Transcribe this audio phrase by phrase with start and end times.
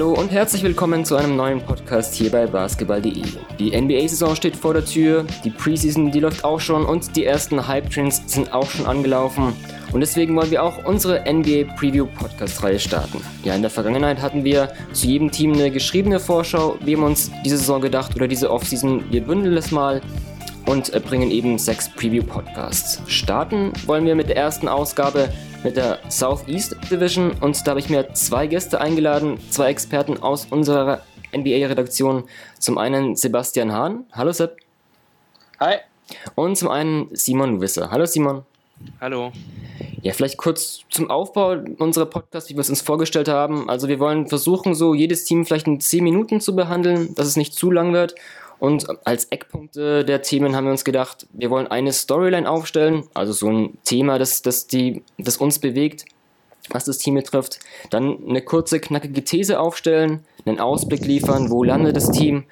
[0.00, 3.22] Hallo und herzlich willkommen zu einem neuen Podcast hier bei basketball.de.
[3.58, 7.68] Die NBA-Saison steht vor der Tür, die Preseason, die läuft auch schon und die ersten
[7.68, 9.52] Hype-Trends sind auch schon angelaufen.
[9.92, 13.20] Und deswegen wollen wir auch unsere NBA Preview Podcast Reihe starten.
[13.44, 16.78] Ja, in der Vergangenheit hatten wir zu jedem Team eine geschriebene Vorschau.
[16.82, 20.00] Wir haben uns diese Saison gedacht oder diese Offseason, wir bündeln es mal
[20.70, 23.02] und äh, bringen eben sechs Preview Podcasts.
[23.10, 25.28] Starten wollen wir mit der ersten Ausgabe
[25.64, 30.46] mit der Southeast Division und da habe ich mir zwei Gäste eingeladen, zwei Experten aus
[30.48, 31.02] unserer
[31.36, 32.22] NBA-Redaktion.
[32.60, 34.04] Zum einen Sebastian Hahn.
[34.12, 34.58] Hallo Sepp.
[35.58, 35.78] Hi.
[36.36, 37.90] Und zum einen Simon Wisser.
[37.90, 38.44] Hallo Simon.
[39.00, 39.32] Hallo.
[40.02, 43.68] Ja, vielleicht kurz zum Aufbau unserer Podcasts, wie wir es uns vorgestellt haben.
[43.68, 47.36] Also wir wollen versuchen, so jedes Team vielleicht in 10 Minuten zu behandeln, dass es
[47.36, 48.14] nicht zu lang wird.
[48.60, 53.32] Und als Eckpunkte der Themen haben wir uns gedacht, wir wollen eine Storyline aufstellen, also
[53.32, 56.04] so ein Thema, das, das, die, das uns bewegt,
[56.68, 57.60] was das Team betrifft.
[57.88, 62.44] Dann eine kurze, knackige These aufstellen, einen Ausblick liefern, wo landet das Team.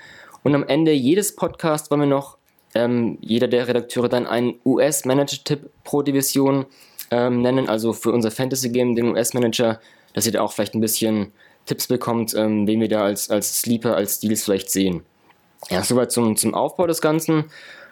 [0.42, 2.38] Und am Ende jedes Podcast wollen wir noch,
[2.74, 6.64] ähm, jeder der Redakteure dann einen US-Manager-Tipp pro Division
[7.10, 9.78] ähm, nennen, also für unser Fantasy-Game, den US-Manager,
[10.14, 11.32] dass ihr da auch vielleicht ein bisschen
[11.66, 15.02] Tipps bekommt, ähm, wen wir da als, als Sleeper, als Deals vielleicht sehen.
[15.70, 17.50] Ja, soweit zum, zum Aufbau des Ganzen.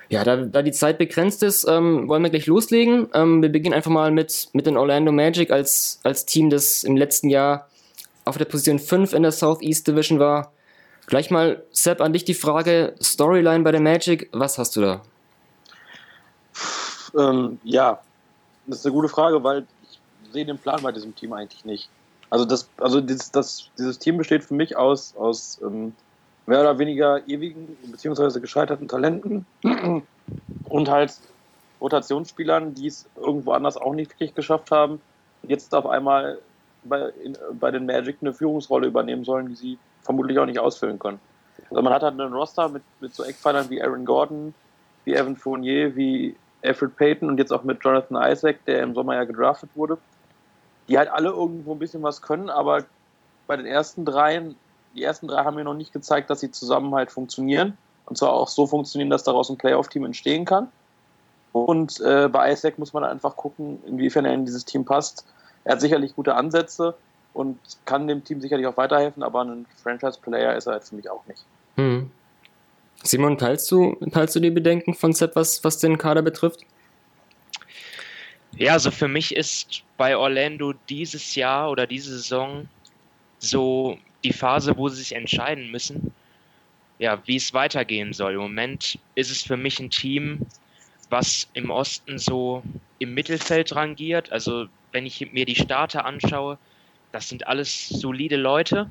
[0.08, 3.08] Ja, da, da die Zeit begrenzt ist, ähm, wollen wir gleich loslegen.
[3.12, 6.96] Ähm, wir beginnen einfach mal mit, mit den Orlando Magic als, als Team, das im
[6.96, 7.68] letzten Jahr
[8.24, 10.52] auf der Position 5 in der Southeast Division war.
[11.06, 15.02] Gleich mal, Sepp, an dich die Frage, Storyline bei der Magic, was hast du da?
[17.16, 18.00] Ähm, ja,
[18.66, 21.88] das ist eine gute Frage, weil ich sehe den Plan bei diesem Team eigentlich nicht.
[22.30, 25.94] Also das, also dieses, das, dieses Team besteht für mich aus, aus ähm,
[26.46, 28.40] mehr oder weniger ewigen bzw.
[28.40, 29.46] gescheiterten Talenten
[30.68, 31.18] und halt
[31.80, 35.00] Rotationsspielern, die es irgendwo anders auch nicht wirklich geschafft haben,
[35.42, 36.38] jetzt auf einmal
[36.84, 40.98] bei, in, bei den Magic eine Führungsrolle übernehmen sollen, die sie vermutlich auch nicht ausfüllen
[40.98, 41.20] können.
[41.70, 44.54] Also man hat halt einen Roster mit, mit so Eckpfeilern wie Aaron Gordon,
[45.04, 49.14] wie Evan Fournier, wie Alfred Payton und jetzt auch mit Jonathan Isaac, der im Sommer
[49.14, 49.98] ja gedraftet wurde,
[50.88, 52.84] die halt alle irgendwo ein bisschen was können, aber
[53.46, 54.56] bei den ersten dreien
[54.96, 57.76] die ersten drei haben mir noch nicht gezeigt, dass sie zusammen halt funktionieren.
[58.06, 60.68] Und zwar auch so funktionieren, dass daraus ein Playoff-Team entstehen kann.
[61.52, 65.24] Und äh, bei Isaac muss man einfach gucken, inwiefern er in dieses Team passt.
[65.64, 66.94] Er hat sicherlich gute Ansätze
[67.32, 71.10] und kann dem Team sicherlich auch weiterhelfen, aber ein Franchise-Player ist er jetzt für mich
[71.10, 71.44] auch nicht.
[71.76, 72.10] Hm.
[73.02, 76.60] Simon, teilst du, teilst du die Bedenken von Sepp, was, was den Kader betrifft?
[78.56, 82.68] Ja, also für mich ist bei Orlando dieses Jahr oder diese Saison
[83.38, 86.12] so die Phase, wo sie sich entscheiden müssen,
[86.98, 88.34] ja, wie es weitergehen soll.
[88.34, 90.46] Im Moment ist es für mich ein Team,
[91.10, 92.62] was im Osten so
[92.98, 94.32] im Mittelfeld rangiert.
[94.32, 96.58] Also wenn ich mir die Starter anschaue,
[97.12, 98.90] das sind alles solide Leute,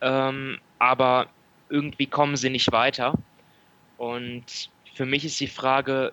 [0.00, 1.28] ähm, aber
[1.68, 3.14] irgendwie kommen sie nicht weiter.
[3.98, 6.12] Und für mich ist die Frage,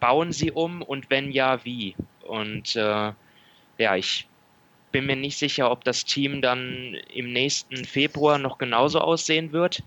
[0.00, 1.94] bauen sie um und wenn ja, wie?
[2.26, 3.12] Und äh,
[3.78, 4.26] ja, ich
[4.92, 9.82] bin mir nicht sicher, ob das Team dann im nächsten Februar noch genauso aussehen wird.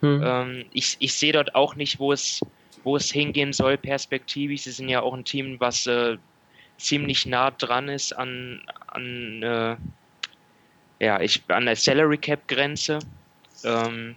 [0.00, 0.22] Hm.
[0.24, 2.40] Ähm, ich, ich sehe dort auch nicht, wo es,
[2.82, 4.62] wo es hingehen soll, perspektivisch.
[4.62, 6.16] Sie sind ja auch ein Team, was äh,
[6.78, 9.76] ziemlich nah dran ist an, an, äh,
[11.00, 12.98] ja, ich, an der Salary Cap Grenze.
[13.64, 14.14] Ähm,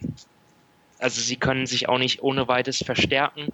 [0.98, 3.48] also sie können sich auch nicht ohne weites verstärken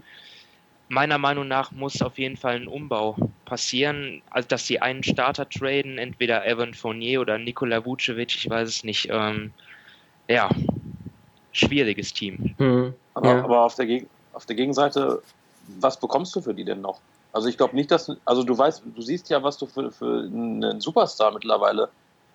[0.89, 5.49] meiner Meinung nach muss auf jeden Fall ein Umbau passieren, also dass sie einen Starter
[5.49, 9.09] traden, entweder Evan Fournier oder Nikola Vucevic, ich weiß es nicht.
[9.11, 9.53] Ähm,
[10.29, 10.49] ja,
[11.53, 12.55] schwieriges Team.
[12.59, 12.95] Mhm.
[13.15, 13.45] Aber, ja.
[13.45, 14.03] aber auf, der
[14.33, 15.23] auf der Gegenseite,
[15.81, 17.01] was bekommst du für die denn noch?
[17.33, 20.23] Also ich glaube nicht, dass, also du weißt, du siehst ja, was du für, für
[20.25, 21.89] einen Superstar mittlerweile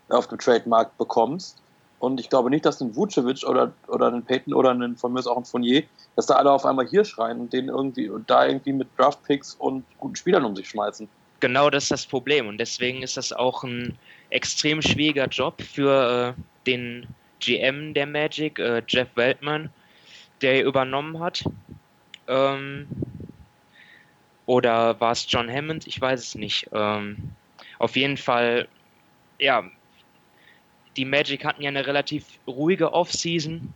[0.10, 1.62] auf dem Trademarkt bekommst.
[2.00, 5.20] Und ich glaube nicht, dass ein Vucevic oder, oder ein Peyton oder ein, von mir
[5.20, 5.84] ist auch ein Fournier,
[6.16, 9.56] dass da alle auf einmal hier schreien und den irgendwie und da irgendwie mit Draftpicks
[9.56, 11.10] und guten Spielern um sich schmeißen.
[11.42, 12.48] Genau das ist das Problem.
[12.48, 13.98] Und deswegen ist das auch ein
[14.30, 17.07] extrem schwieriger Job für äh, den
[17.40, 19.69] GM der Magic, äh, Jeff Weltman,
[20.42, 21.44] der übernommen hat.
[22.28, 22.88] Ähm,
[24.46, 25.86] oder war es John Hammond?
[25.86, 26.69] Ich weiß es nicht.
[26.74, 27.31] Ähm,
[27.78, 28.68] auf jeden Fall,
[29.38, 29.63] ja,
[31.00, 33.74] die Magic hatten ja eine relativ ruhige Offseason.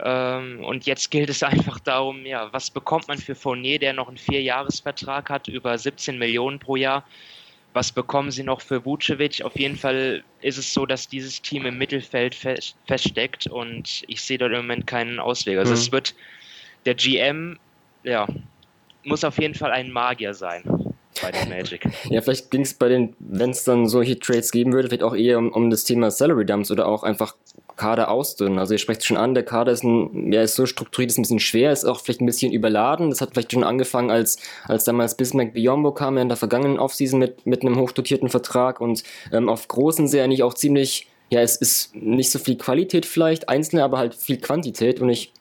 [0.00, 4.06] Ähm, und jetzt gilt es einfach darum, ja, was bekommt man für Fournier, der noch
[4.06, 7.04] einen Vierjahresvertrag hat, über 17 Millionen pro Jahr?
[7.72, 9.42] Was bekommen sie noch für Vucevic?
[9.42, 14.22] Auf jeden Fall ist es so, dass dieses Team im Mittelfeld fest, feststeckt und ich
[14.22, 15.58] sehe dort im Moment keinen Ausweg.
[15.58, 15.78] Also mhm.
[15.78, 16.14] es wird
[16.86, 17.58] der GM,
[18.04, 18.28] ja,
[19.02, 20.62] muss auf jeden Fall ein Magier sein.
[21.22, 21.86] bei den Magic.
[22.10, 25.14] ja, vielleicht ging es bei den, wenn es dann solche Trades geben würde, vielleicht auch
[25.14, 27.34] eher um, um das Thema Salary Dumps oder auch einfach
[27.78, 28.58] Kader ausdünnen.
[28.58, 31.22] Also ihr sprecht schon an, der Kader ist, ein, ja, ist so strukturiert, ist ein
[31.22, 33.08] bisschen schwer, ist auch vielleicht ein bisschen überladen.
[33.08, 37.18] Das hat vielleicht schon angefangen, als, als damals Bismarck Biombo kam in der vergangenen Offseason
[37.18, 41.56] mit, mit einem hochdotierten Vertrag und ähm, auf großen sehe eigentlich auch ziemlich, ja, es
[41.56, 45.32] ist nicht so viel Qualität vielleicht, einzelne, aber halt viel Quantität und ich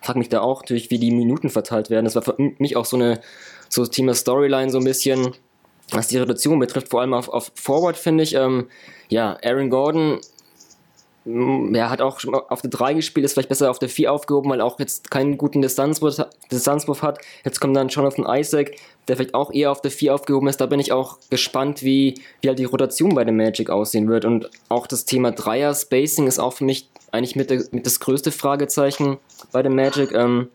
[0.00, 2.04] frage mich da auch durch, wie die Minuten verteilt werden.
[2.04, 3.20] Das war für mich auch so eine,
[3.68, 5.34] so das Thema Storyline so ein bisschen,
[5.90, 8.68] was die Reduktion betrifft, vor allem auf, auf Forward finde ich, ähm,
[9.08, 10.20] ja, Aaron Gordon
[11.26, 14.60] er hat auch auf der 3 gespielt, ist vielleicht besser auf der 4 aufgehoben, weil
[14.60, 17.18] auch jetzt keinen guten Distanzwurf, Distanzwurf hat.
[17.44, 18.76] Jetzt kommt dann Jonathan Isaac,
[19.08, 20.60] der vielleicht auch eher auf der 4 aufgehoben ist.
[20.60, 24.24] Da bin ich auch gespannt, wie, wie halt die Rotation bei dem Magic aussehen wird.
[24.24, 28.30] Und auch das Thema Dreier-Spacing ist auch für mich eigentlich mit, der, mit das größte
[28.30, 29.18] Fragezeichen
[29.50, 30.12] bei dem Magic.
[30.12, 30.48] Ähm,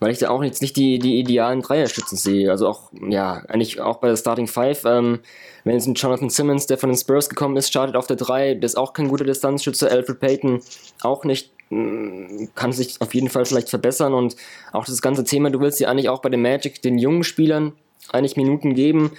[0.00, 2.50] weil ich da auch jetzt nicht die, die idealen Dreierstützen sehe.
[2.50, 4.84] Also auch, ja, eigentlich auch bei der Starting Five.
[4.86, 5.20] Ähm,
[5.64, 8.54] wenn jetzt ein Jonathan Simmons, der von den Spurs gekommen ist, startet auf der 3,
[8.54, 9.90] der ist auch kein guter Distanzschütze.
[9.90, 10.62] Alfred Payton
[11.02, 14.14] auch nicht, mm, kann sich auf jeden Fall vielleicht verbessern.
[14.14, 14.36] Und
[14.72, 17.74] auch das ganze Thema, du willst ja eigentlich auch bei den Magic den jungen Spielern
[18.10, 19.12] eigentlich Minuten geben.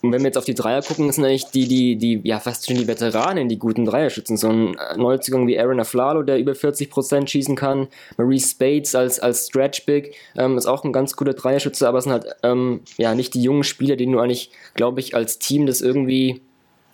[0.00, 2.66] Und wenn wir jetzt auf die Dreier gucken, sind eigentlich die, die, die, ja, fast
[2.66, 4.36] schon die Veteranen, die guten Dreierschützen.
[4.36, 7.88] So ein Neuzugang wie Aaron Aflalo, der über 40% schießen kann.
[8.16, 12.04] Maurice Spates als, als Stretch Big, ähm, ist auch ein ganz guter Dreierschütze, aber es
[12.04, 15.66] sind halt, ähm, ja, nicht die jungen Spieler, die du eigentlich, glaube ich, als Team
[15.66, 16.42] das irgendwie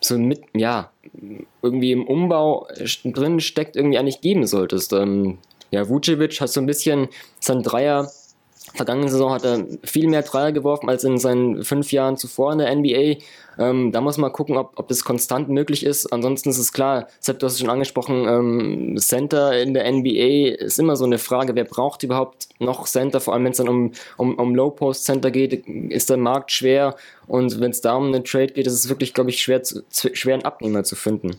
[0.00, 0.90] so mit, ja,
[1.62, 2.68] irgendwie im Umbau
[3.04, 4.92] drin steckt, irgendwie eigentlich geben solltest.
[4.92, 5.38] Ähm,
[5.70, 7.08] ja, Vucevic hat so ein bisschen
[7.40, 8.10] sein Dreier
[8.72, 12.58] Vergangene Saison hat er viel mehr Dreier geworfen als in seinen fünf Jahren zuvor in
[12.58, 13.22] der NBA.
[13.58, 16.12] Ähm, da muss man gucken, ob, ob das konstant möglich ist.
[16.12, 20.56] Ansonsten ist es klar, Sepp, du hast es schon angesprochen, ähm, Center in der NBA
[20.64, 23.68] ist immer so eine Frage, wer braucht überhaupt noch Center, vor allem wenn es dann
[23.68, 26.96] um, um, um Low-Post-Center geht, ist der Markt schwer
[27.26, 29.82] und wenn es da um einen Trade geht, ist es wirklich, glaube ich, schwer, zu,
[29.90, 31.38] schwer einen Abnehmer zu finden.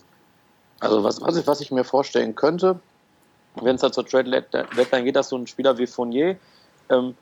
[0.80, 2.80] Also was, was, ich, was ich mir vorstellen könnte,
[3.62, 6.38] wenn es da zur Trade-Deadline geht, dass so ein Spieler wie Fournier
[6.90, 7.16] ähm,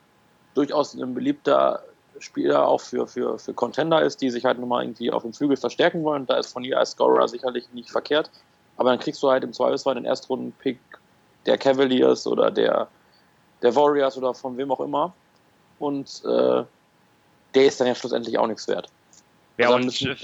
[0.53, 1.83] durchaus ein beliebter
[2.19, 5.57] Spieler auch für, für, für Contender ist, die sich halt nochmal irgendwie auf dem Flügel
[5.57, 6.25] verstärken wollen.
[6.25, 8.29] Da ist von ihr als Scorer sicherlich nicht verkehrt.
[8.77, 10.79] Aber dann kriegst du halt im Zweifelsfall den Erstrunden-Pick
[11.45, 12.87] der Cavaliers oder der,
[13.61, 15.13] der Warriors oder von wem auch immer.
[15.79, 16.63] Und äh,
[17.53, 18.89] der ist dann ja schlussendlich auch nichts wert.
[19.57, 20.17] Ja, also, und müssen,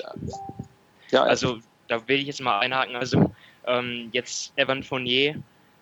[1.12, 1.58] ja, also
[1.88, 2.96] da will ich jetzt mal einhaken.
[2.96, 3.32] Also
[3.66, 5.36] ähm, jetzt Evan Fournier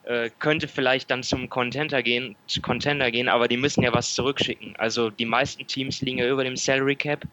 [0.07, 4.73] äh, könnte vielleicht dann zum Contender gehen, Contender gehen, aber die müssen ja was zurückschicken.
[4.77, 7.25] Also die meisten Teams liegen ja über dem Salary Cap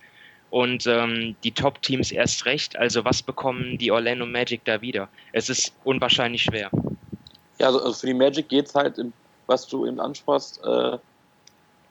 [0.51, 2.77] und ähm, die Top-Teams erst recht.
[2.77, 5.09] Also was bekommen die Orlando Magic da wieder?
[5.33, 6.71] Es ist unwahrscheinlich schwer.
[7.59, 9.01] Ja, also, also für die Magic geht es halt,
[9.47, 10.99] was du eben ansprachst, äh,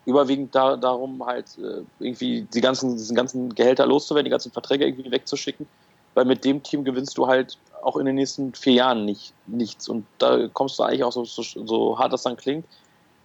[0.04, 4.84] überwiegend da, darum, halt äh, irgendwie die ganzen, diesen ganzen Gehälter loszuwerden, die ganzen Verträge
[4.84, 5.66] irgendwie wegzuschicken.
[6.14, 9.88] Weil mit dem Team gewinnst du halt auch in den nächsten vier Jahren nicht, nichts.
[9.88, 12.64] Und da kommst du eigentlich auch so, so, so hart das dann klingt,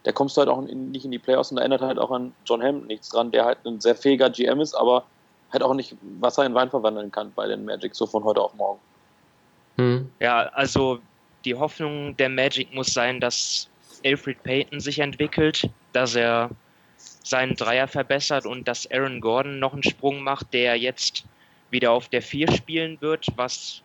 [0.04, 2.10] da kommst du halt auch in, nicht in die Playoffs und da ändert halt auch
[2.10, 5.04] an John Hamm nichts dran, der halt ein sehr fähiger GM ist, aber
[5.52, 8.54] halt auch nicht Wasser in Wein verwandeln kann bei den Magic, so von heute auf
[8.54, 8.80] morgen.
[9.76, 10.10] Hm.
[10.20, 11.00] Ja, also
[11.44, 13.68] die Hoffnung der Magic muss sein, dass
[14.04, 16.50] Alfred Payton sich entwickelt, dass er
[17.22, 21.24] seinen Dreier verbessert und dass Aaron Gordon noch einen Sprung macht, der jetzt
[21.70, 23.82] wieder auf der 4 spielen wird, was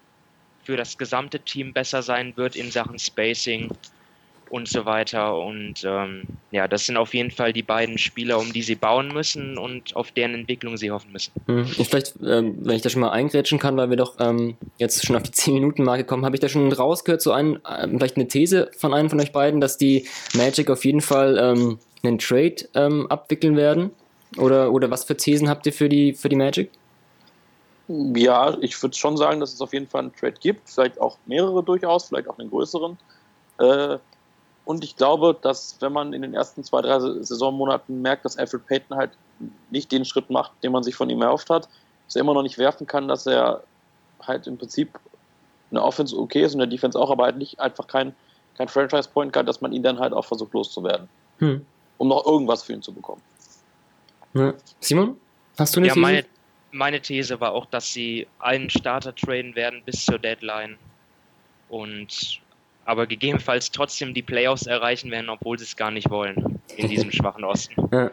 [0.63, 3.69] für das gesamte Team besser sein wird in Sachen Spacing
[4.49, 5.37] und so weiter.
[5.37, 9.09] Und ähm, ja, das sind auf jeden Fall die beiden Spieler, um die sie bauen
[9.09, 11.31] müssen und auf deren Entwicklung sie hoffen müssen.
[11.47, 15.05] Hm, vielleicht, ähm, wenn ich da schon mal eingrätschen kann, weil wir doch ähm, jetzt
[15.05, 18.27] schon auf die 10-Minuten-Marke kommen, habe ich da schon rausgehört, so ein, äh, vielleicht eine
[18.27, 22.55] These von einem von euch beiden, dass die Magic auf jeden Fall ähm, einen Trade
[22.73, 23.91] ähm, abwickeln werden?
[24.37, 26.69] Oder, oder was für Thesen habt ihr für die, für die Magic?
[27.87, 31.17] Ja, ich würde schon sagen, dass es auf jeden Fall einen Trade gibt, vielleicht auch
[31.25, 32.97] mehrere durchaus, vielleicht auch einen größeren.
[33.59, 33.97] Äh,
[34.65, 38.65] und ich glaube, dass wenn man in den ersten zwei, drei Saisonmonaten merkt, dass Alfred
[38.65, 39.11] Payton halt
[39.69, 41.69] nicht den Schritt macht, den man sich von ihm erhofft hat,
[42.05, 43.63] dass er immer noch nicht werfen kann, dass er
[44.21, 44.99] halt im Prinzip
[45.69, 48.15] eine Offense okay ist und der Defense auch, aber halt nicht einfach kein,
[48.57, 51.07] kein Franchise-Point kann, dass man ihn dann halt auch versucht loszuwerden.
[51.39, 51.65] Hm.
[51.97, 53.21] Um noch irgendwas für ihn zu bekommen.
[54.79, 55.17] Simon,
[55.57, 56.25] hast du eine ja, meine,
[56.75, 60.77] meine These war auch, dass sie einen Starter traden werden bis zur Deadline
[61.69, 62.41] und
[62.83, 67.11] aber gegebenenfalls trotzdem die Playoffs erreichen werden, obwohl sie es gar nicht wollen in diesem
[67.13, 67.73] schwachen Osten.
[67.91, 68.11] Ja.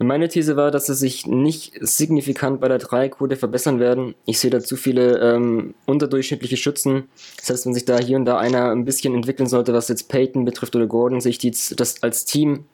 [0.00, 4.16] Meine These war, dass sie sich nicht signifikant bei der Dreierquote verbessern werden.
[4.26, 7.08] Ich sehe da zu viele ähm, unterdurchschnittliche Schützen.
[7.36, 10.08] Das heißt, wenn sich da hier und da einer ein bisschen entwickeln sollte, was jetzt
[10.08, 12.64] Peyton betrifft oder Gordon, sich die, das als Team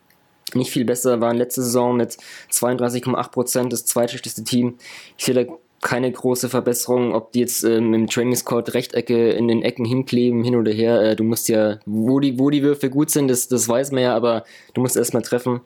[0.54, 2.16] nicht viel besser, waren letzte Saison mit
[2.50, 4.76] 32,8% das zweitschlechteste Team.
[5.16, 9.48] Ich sehe da keine große Verbesserung, ob die jetzt ähm, im Training Squad Rechtecke in
[9.48, 11.00] den Ecken hinkleben, hin oder her.
[11.02, 14.02] Äh, du musst ja, wo die, wo die Würfe gut sind, das, das weiß man
[14.02, 15.60] ja, aber du musst erstmal treffen.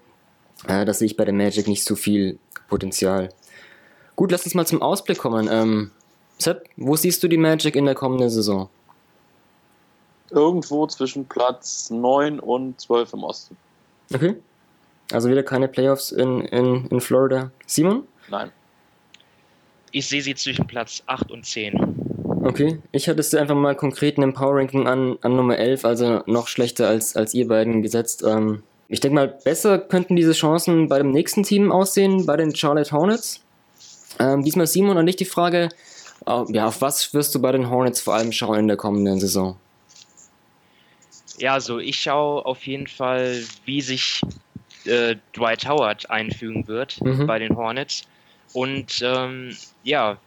[0.66, 3.28] Äh, das sehe ich bei der Magic nicht so viel Potenzial.
[4.16, 5.48] Gut, lass uns mal zum Ausblick kommen.
[5.50, 5.92] Ähm,
[6.38, 8.68] Sepp, wo siehst du die Magic in der kommenden Saison?
[10.30, 13.56] Irgendwo zwischen Platz 9 und 12 im Osten.
[14.12, 14.34] Okay.
[15.12, 17.50] Also wieder keine Playoffs in, in, in Florida.
[17.66, 18.04] Simon?
[18.28, 18.50] Nein.
[19.90, 22.08] Ich sehe sie zwischen Platz 8 und 10.
[22.44, 25.84] Okay, ich hatte es einfach mal konkret in einem Power Ranking an, an Nummer 11,
[25.84, 28.22] also noch schlechter als, als ihr beiden gesetzt.
[28.26, 32.54] Ähm, ich denke mal, besser könnten diese Chancen bei dem nächsten Team aussehen, bei den
[32.54, 33.42] Charlotte Hornets.
[34.18, 35.68] Ähm, diesmal Simon an dich die Frage,
[36.26, 39.20] äh, ja, auf was wirst du bei den Hornets vor allem schauen in der kommenden
[39.20, 39.56] Saison?
[41.38, 44.22] Ja, also ich schaue auf jeden Fall, wie sich
[44.88, 47.26] äh, Dwight Howard einfügen wird mhm.
[47.26, 48.06] bei den Hornets
[48.52, 50.18] und ähm, ja,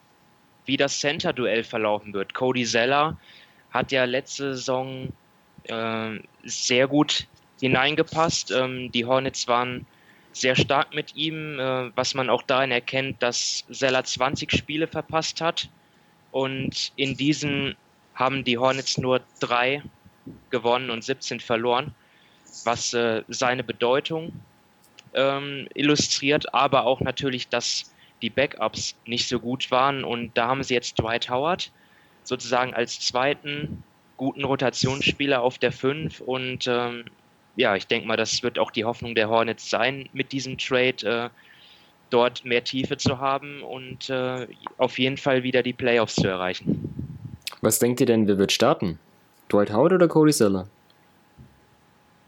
[0.65, 2.33] wie das Center-Duell verlaufen wird.
[2.33, 3.17] Cody Zeller
[3.71, 5.11] hat ja letzte Saison
[5.63, 7.27] äh, sehr gut
[7.59, 8.51] hineingepasst.
[8.51, 9.85] Ähm, die Hornets waren
[10.33, 15.41] sehr stark mit ihm, äh, was man auch darin erkennt, dass Zeller 20 Spiele verpasst
[15.41, 15.69] hat.
[16.31, 17.75] Und in diesen
[18.15, 19.81] haben die Hornets nur drei
[20.49, 21.93] gewonnen und 17 verloren,
[22.63, 24.33] was äh, seine Bedeutung
[25.13, 30.03] ähm, illustriert, aber auch natürlich, dass die Backups nicht so gut waren.
[30.03, 31.71] Und da haben sie jetzt Dwight Howard
[32.23, 33.83] sozusagen als zweiten
[34.17, 37.05] guten Rotationsspieler auf der 5 und ähm,
[37.55, 41.03] ja, ich denke mal, das wird auch die Hoffnung der Hornets sein, mit diesem Trade
[41.03, 41.29] äh,
[42.11, 46.93] dort mehr Tiefe zu haben und äh, auf jeden Fall wieder die Playoffs zu erreichen.
[47.61, 48.99] Was denkt ihr denn, wer wird starten?
[49.51, 50.67] Dwight Howard oder Cody Zeller?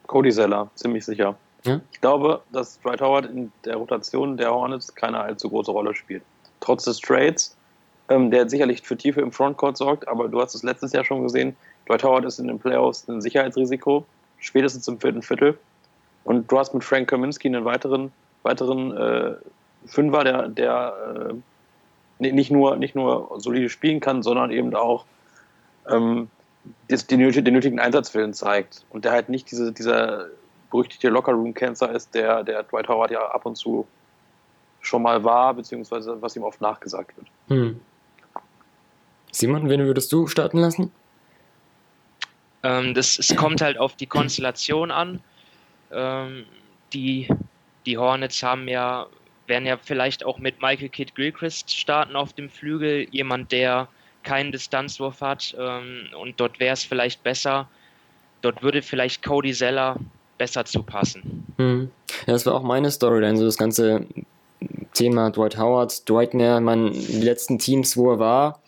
[0.07, 1.37] Cody Zeller, ziemlich sicher.
[1.65, 6.23] Ich glaube, dass Dwight Howard in der Rotation der Hornets keine allzu große Rolle spielt.
[6.59, 7.55] Trotz des Trades,
[8.09, 11.23] ähm, der sicherlich für Tiefe im Frontcourt sorgt, aber du hast es letztes Jahr schon
[11.23, 11.55] gesehen,
[11.87, 14.05] Dwight Howard ist in den Playoffs ein Sicherheitsrisiko
[14.39, 15.57] spätestens im vierten Viertel.
[16.25, 18.11] Und du hast mit Frank Kaminski einen weiteren,
[18.43, 19.35] weiteren äh,
[19.85, 21.33] Fünfer, der, der
[22.19, 25.05] äh, nicht, nur, nicht nur solide spielen kann, sondern eben auch
[25.89, 26.29] ähm,
[26.89, 28.85] den, nötigen Einsatzwillen zeigt.
[28.89, 30.27] Und der halt nicht diese, dieser
[30.73, 33.87] berüchtigte Lockerroom-Cancer ist, der, der Dwight Howard ja ab und zu
[34.81, 37.27] schon mal war, beziehungsweise was ihm oft nachgesagt wird.
[37.47, 37.79] Hm.
[39.31, 40.91] Simon, wen würdest du starten lassen?
[42.63, 45.21] Ähm, das, es kommt halt auf die Konstellation an.
[45.91, 46.45] Ähm,
[46.91, 47.29] die,
[47.85, 49.05] die Hornets haben ja,
[49.45, 53.89] werden ja vielleicht auch mit Michael Kidd Gilchrist starten auf dem Flügel, jemand, der
[54.23, 57.67] keinen Distanzwurf hat ähm, und dort wäre es vielleicht besser,
[58.41, 59.97] dort würde vielleicht Cody Zeller
[60.37, 61.45] besser zu passen.
[61.57, 61.89] Hm.
[62.27, 64.05] Ja, das war auch meine Storyline, so das ganze
[64.93, 68.59] Thema Dwight Howard, Dwight mehr, man, die letzten Teams, wo er war,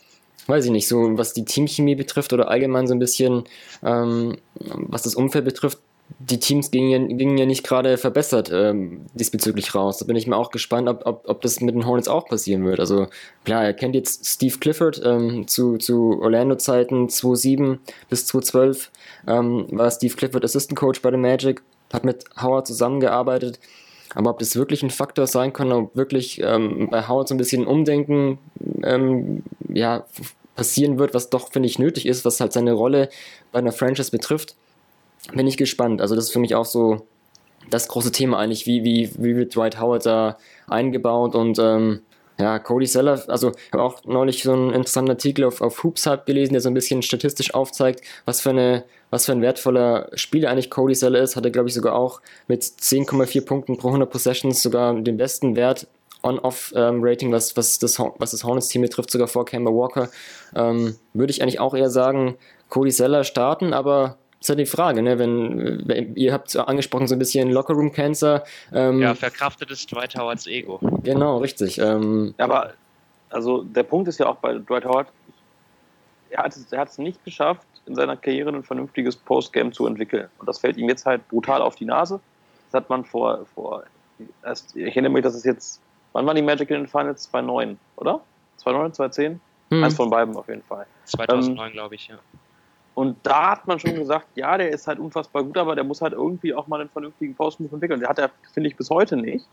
[0.48, 3.43] weiß ich nicht, so was die Teamchemie betrifft oder allgemein so ein bisschen,
[3.84, 5.79] ähm, was das Umfeld betrifft,
[6.19, 9.97] die Teams gingen ja, gingen ja nicht gerade verbessert ähm, diesbezüglich raus.
[9.97, 12.63] Da bin ich mir auch gespannt, ob, ob, ob das mit den Hornets auch passieren
[12.65, 12.79] wird.
[12.79, 13.07] Also
[13.43, 18.91] klar, er kennt jetzt Steve Clifford ähm, zu, zu Orlando-Zeiten 2007 bis 2012
[19.27, 23.59] ähm, war Steve Clifford Assistant Coach bei den Magic, hat mit Howard zusammengearbeitet.
[24.13, 27.39] Aber ob das wirklich ein Faktor sein kann, ob wirklich ähm, bei Howard so ein
[27.39, 28.38] bisschen Umdenken
[28.83, 30.05] ähm, ja,
[30.55, 33.09] passieren wird, was doch, finde ich, nötig ist, was halt seine Rolle
[33.51, 34.55] bei einer Franchise betrifft,
[35.34, 36.01] bin ich gespannt.
[36.01, 37.08] Also das ist für mich auch so
[37.70, 42.01] das große Thema eigentlich, wie, wie, wie wird Dwight Howard da eingebaut und ähm,
[42.38, 46.05] ja, Cody Seller, also ich habe auch neulich so einen interessanten Artikel auf, auf Hoops
[46.05, 50.10] Hub gelesen, der so ein bisschen statistisch aufzeigt, was für, eine, was für ein wertvoller
[50.15, 51.38] Spieler eigentlich Cody Seller ist.
[51.38, 55.55] Hat er, glaube ich, sogar auch mit 10,4 Punkten pro 100 Possessions sogar den besten
[55.55, 55.88] Wert
[56.24, 60.10] On-Off-Rating, ähm, was, was, das, was das Hornets-Team betrifft, sogar vor Kemba Walker.
[60.55, 62.36] Ähm, Würde ich eigentlich auch eher sagen,
[62.67, 65.20] Cody Seller starten, aber ist halt die Frage, ne?
[65.20, 68.44] Wenn, wenn ihr habt angesprochen so ein bisschen Lockerroom Cancer.
[68.72, 70.80] Ähm, ja, verkraftet ist Dwight Howards Ego.
[71.04, 71.78] Genau, richtig.
[71.80, 72.74] Ähm, ja, aber
[73.30, 75.08] also der Punkt ist ja auch bei Dwight Howard,
[76.30, 79.88] er hat, es, er hat es nicht geschafft, in seiner Karriere ein vernünftiges Postgame zu
[79.88, 80.28] entwickeln.
[80.40, 82.20] Und das fällt ihm jetzt halt brutal auf die Nase.
[82.72, 83.84] Das hat man vor, vor
[84.44, 85.82] erst, ich erinnere mich, dass es jetzt,
[86.14, 87.24] wann waren die Magic in den Finals?
[87.24, 88.22] 2009, oder?
[88.58, 89.42] 2009, 2010?
[89.70, 89.84] Hm.
[89.84, 90.86] Eins von beiden auf jeden Fall.
[91.06, 92.18] 2009, ähm, glaube ich, ja.
[92.96, 96.02] Und da hat man schon gesagt, ja, der ist halt unfassbar gut, aber der muss
[96.02, 98.00] halt irgendwie auch mal einen vernünftigen Post-Move entwickeln.
[98.00, 99.46] Der hat er, finde ich, bis heute nicht.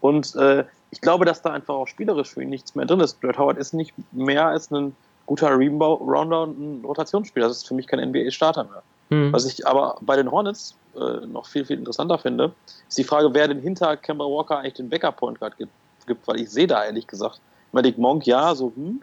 [0.00, 3.20] Und äh, ich glaube, dass da einfach auch spielerisch für ihn nichts mehr drin ist.
[3.20, 4.96] Brad Howard ist nicht mehr als ein
[5.26, 7.46] guter Rebounder und ein Rotationsspieler.
[7.46, 8.82] Das ist für mich kein NBA-Starter mehr.
[9.10, 9.32] Hm.
[9.32, 12.52] Was ich aber bei den Hornets äh, noch viel, viel interessanter finde,
[12.88, 15.70] ist die Frage, wer denn hinter Kemba Walker eigentlich den Backup-Point Guard gibt,
[16.06, 19.02] gibt, weil ich sehe da ehrlich gesagt, Malik Monk, ja, so, hm,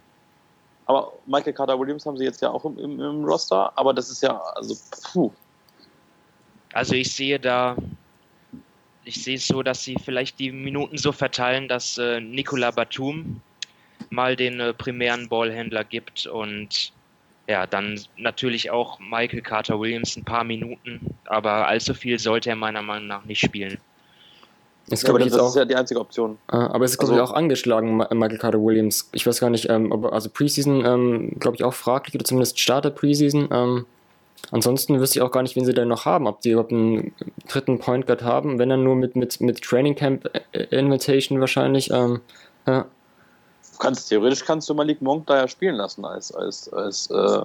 [0.89, 4.09] aber Michael Carter Williams haben sie jetzt ja auch im, im, im Roster, aber das
[4.09, 4.75] ist ja, also,
[5.13, 5.31] puh.
[6.73, 7.77] Also ich sehe da,
[9.03, 13.39] ich sehe es so, dass sie vielleicht die Minuten so verteilen, dass äh, Nicola Batum
[14.09, 16.91] mal den äh, primären Ballhändler gibt und
[17.47, 22.55] ja, dann natürlich auch Michael Carter Williams ein paar Minuten, aber allzu viel sollte er
[22.55, 23.77] meiner Meinung nach nicht spielen.
[24.89, 26.37] Das, ja, aber das auch, ist ja die einzige Option.
[26.47, 29.09] Ah, aber es ist, glaube also, ich, auch angeschlagen, Michael Carter Williams.
[29.13, 32.59] Ich weiß gar nicht, ähm, ob, also Preseason, ähm, glaube ich, auch fraglich oder zumindest
[32.59, 33.49] Starter Preseason.
[33.51, 33.85] Ähm,
[34.51, 36.27] ansonsten wüsste ich auch gar nicht, wen sie denn noch haben.
[36.27, 37.13] Ob die überhaupt einen
[37.47, 41.91] dritten Point Guard haben, wenn dann nur mit, mit, mit Training Camp äh, Invitation wahrscheinlich.
[41.91, 42.21] Ähm,
[42.67, 42.85] ja
[43.79, 47.41] kannst theoretisch kannst du Malik Monk da ja spielen lassen als, als, als, äh,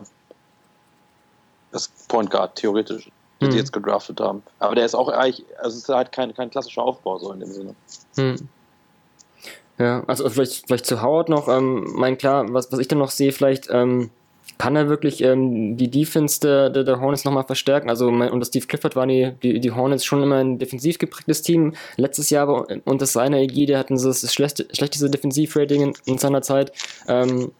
[1.72, 3.10] als Point Guard, theoretisch,
[3.40, 3.52] hm.
[3.52, 4.42] sie jetzt gedraftet haben.
[4.58, 7.40] Aber der ist auch eigentlich, also es ist halt kein, kein klassischer Aufbau so in
[7.40, 7.74] dem Sinne.
[8.16, 8.36] Hm.
[9.78, 13.10] Ja, also vielleicht, vielleicht zu Howard noch, ähm, mein klar, was, was ich dann noch
[13.10, 14.10] sehe, vielleicht, ähm,
[14.58, 17.88] kann er wirklich ähm, die Defense der, der, der Hornets nochmal verstärken?
[17.88, 21.74] Also unter Steve Clifford waren die, die, die, Hornets schon immer ein defensiv geprägtes Team.
[21.96, 26.72] Letztes Jahr unter seiner Ägide hatten sie das schlechte, schlechteste Defensivrating in, in seiner Zeit.
[27.08, 27.52] Ähm,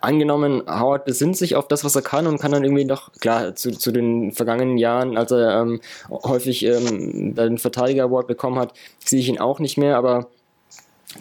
[0.00, 3.54] angenommen, Howard besinnt sich auf das, was er kann und kann dann irgendwie noch, klar,
[3.54, 5.80] zu, zu den vergangenen Jahren, als er ähm,
[6.10, 10.28] häufig ähm, den Verteidiger Award bekommen hat, sehe ich ihn auch nicht mehr, aber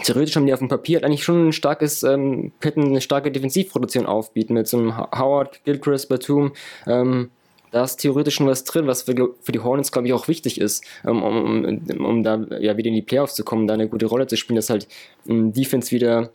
[0.04, 4.06] theoretisch haben die auf dem Papier eigentlich schon ein starkes, ähm, hätten eine starke Defensivproduktion
[4.06, 6.54] aufbieten mit so einem Howard, Gilchrist, Batum.
[6.88, 7.30] Ähm,
[7.72, 10.60] da ist theoretisch schon was drin, was für, für die Hornets, glaube ich, auch wichtig
[10.60, 13.88] ist, um, um, um, um da ja wieder in die Playoffs zu kommen, da eine
[13.88, 14.90] gute Rolle zu spielen, dass halt
[15.28, 16.32] ein Defense wieder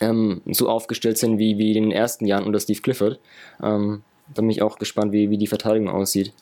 [0.00, 3.18] ähm, so aufgestellt sind wie, wie in den ersten Jahren unter Steve Clifford.
[3.62, 4.02] Ähm,
[4.34, 6.32] da bin ich auch gespannt, wie, wie die Verteidigung aussieht.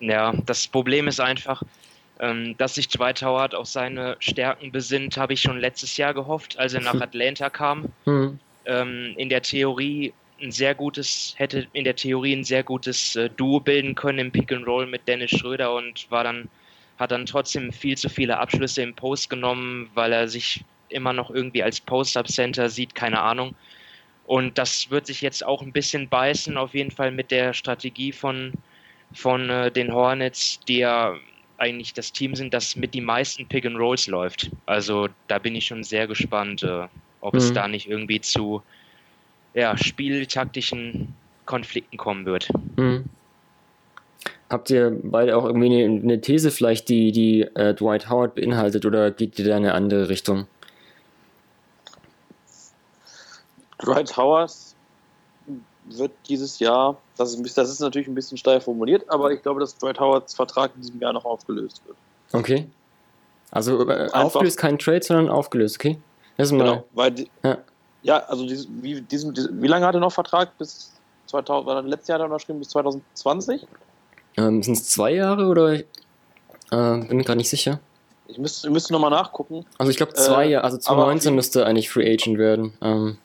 [0.00, 1.62] Ja, das Problem ist einfach,
[2.20, 6.58] ähm, dass sich Dwight Howard auf seine Stärken besinnt, habe ich schon letztes Jahr gehofft,
[6.58, 7.02] als er nach hm.
[7.02, 7.86] Atlanta kam.
[8.04, 8.38] Mhm.
[8.66, 13.28] Ähm, in der Theorie ein sehr gutes, hätte in der Theorie ein sehr gutes äh,
[13.30, 16.48] Duo bilden können im Pick and Roll mit Dennis Schröder und war dann,
[16.98, 21.30] hat dann trotzdem viel zu viele Abschlüsse im Post genommen, weil er sich immer noch
[21.30, 23.54] irgendwie als Post-Up-Center sieht, keine Ahnung.
[24.26, 28.12] Und das wird sich jetzt auch ein bisschen beißen, auf jeden Fall mit der Strategie
[28.12, 28.52] von,
[29.12, 31.16] von äh, den Hornets, die ja
[31.58, 34.50] eigentlich das Team sind, das mit die meisten Pick and Rolls läuft.
[34.66, 36.86] Also da bin ich schon sehr gespannt, äh,
[37.20, 37.38] ob mhm.
[37.38, 38.62] es da nicht irgendwie zu
[39.54, 42.48] ja, spieltaktischen Konflikten kommen wird.
[42.76, 43.04] Mhm.
[44.48, 48.84] Habt ihr beide auch irgendwie eine, eine These vielleicht, die, die äh, Dwight Howard beinhaltet
[48.84, 50.46] oder geht ihr da in eine andere Richtung?
[53.82, 54.52] Dwight Howard
[55.86, 59.60] wird dieses Jahr, das ist, das ist natürlich ein bisschen steil formuliert, aber ich glaube,
[59.60, 61.96] dass Dwight Howards Vertrag in diesem Jahr noch aufgelöst wird.
[62.32, 62.66] Okay.
[63.50, 65.98] Also äh, aufgelöst kein Trade, sondern aufgelöst, okay?
[66.36, 67.58] Das ist mal, genau, weil die, ja.
[68.02, 68.18] ja.
[68.26, 70.56] also dies, wie, diesen, wie lange hat er noch Vertrag?
[70.58, 70.92] Bis
[71.26, 73.66] 2000, war letztes Jahr hat er unterschrieben bis 2020?
[74.36, 75.74] Ähm, Sind es zwei Jahre oder?
[75.74, 75.82] Äh,
[76.70, 77.80] bin mir gerade nicht sicher.
[78.28, 79.66] Ich müsste, müsste nochmal nachgucken.
[79.76, 82.72] Also ich glaube zwei äh, Jahre, also 2019 müsste eigentlich Free Agent werden.
[82.80, 83.18] Ähm,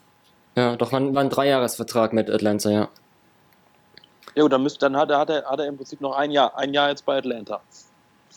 [0.55, 2.89] ja, doch, war, war ein Dreijahresvertrag mit Atlanta, ja.
[4.35, 6.31] Ja, gut, dann, müsste, dann hat, er, hat, er, hat er im Prinzip noch ein
[6.31, 7.61] Jahr, ein Jahr jetzt bei Atlanta.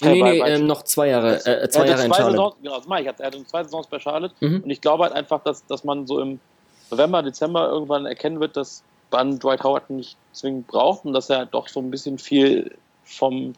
[0.01, 2.33] Nee, nee, nee ähm, noch zwei Jahre, äh, zwei Jahre in Charlotte.
[2.33, 3.07] Saison, genau, das mache ich.
[3.07, 4.63] Er hatte zwei Saisons bei Charlotte mhm.
[4.63, 6.39] und ich glaube halt einfach, dass, dass man so im
[6.91, 11.47] November, Dezember irgendwann erkennen wird, dass man Dwight Howard nicht zwingend braucht und dass er
[11.47, 13.55] doch so ein bisschen viel vom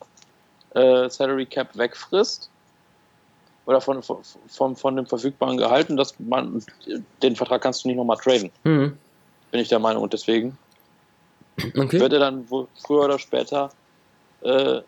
[0.75, 2.49] äh, Salary Cap wegfrisst
[3.71, 6.61] oder von, von, von dem verfügbaren Gehalt und dass man
[7.23, 8.51] den Vertrag kannst du nicht nochmal traden.
[8.65, 8.99] Mhm.
[9.53, 10.03] Bin ich der Meinung.
[10.03, 10.59] Und deswegen
[11.77, 12.01] okay.
[12.01, 13.71] wird er dann wohl früher oder später
[14.41, 14.81] äh,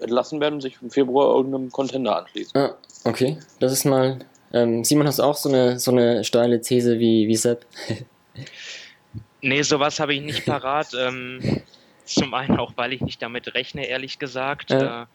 [0.00, 2.58] entlassen werden und sich im Februar irgendeinem Contender anschließen.
[2.58, 3.38] Ah, okay.
[3.60, 4.18] Das ist mal.
[4.54, 7.66] Ähm, Simon, hast du auch so eine, so eine steile These wie, wie Sepp?
[9.42, 10.94] nee, sowas habe ich nicht parat.
[10.98, 11.60] ähm,
[12.06, 14.70] zum einen auch, weil ich nicht damit rechne, ehrlich gesagt.
[14.70, 15.02] Ja.
[15.02, 15.06] Äh,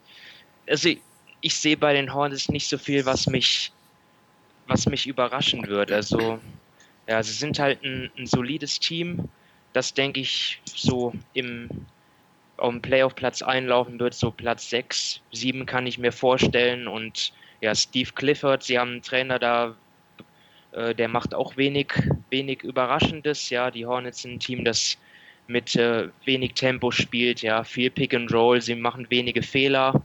[0.70, 0.90] also
[1.44, 3.72] ich sehe bei den Hornets nicht so viel, was mich,
[4.68, 5.94] was mich überraschen würde.
[5.94, 6.40] Also,
[7.08, 9.30] ja, sie sind halt ein, ein solides Team,
[9.74, 11.70] das denke ich so im
[12.62, 16.88] dem Playoff-Platz einlaufen wird, so Platz 6, 7 kann ich mir vorstellen.
[16.88, 19.76] Und ja, Steve Clifford, sie haben einen Trainer da,
[20.72, 21.92] äh, der macht auch wenig,
[22.30, 23.50] wenig Überraschendes.
[23.50, 24.98] Ja, die Hornets sind ein Team, das
[25.48, 30.02] mit äh, wenig Tempo spielt, ja, viel Pick and Roll, sie machen wenige Fehler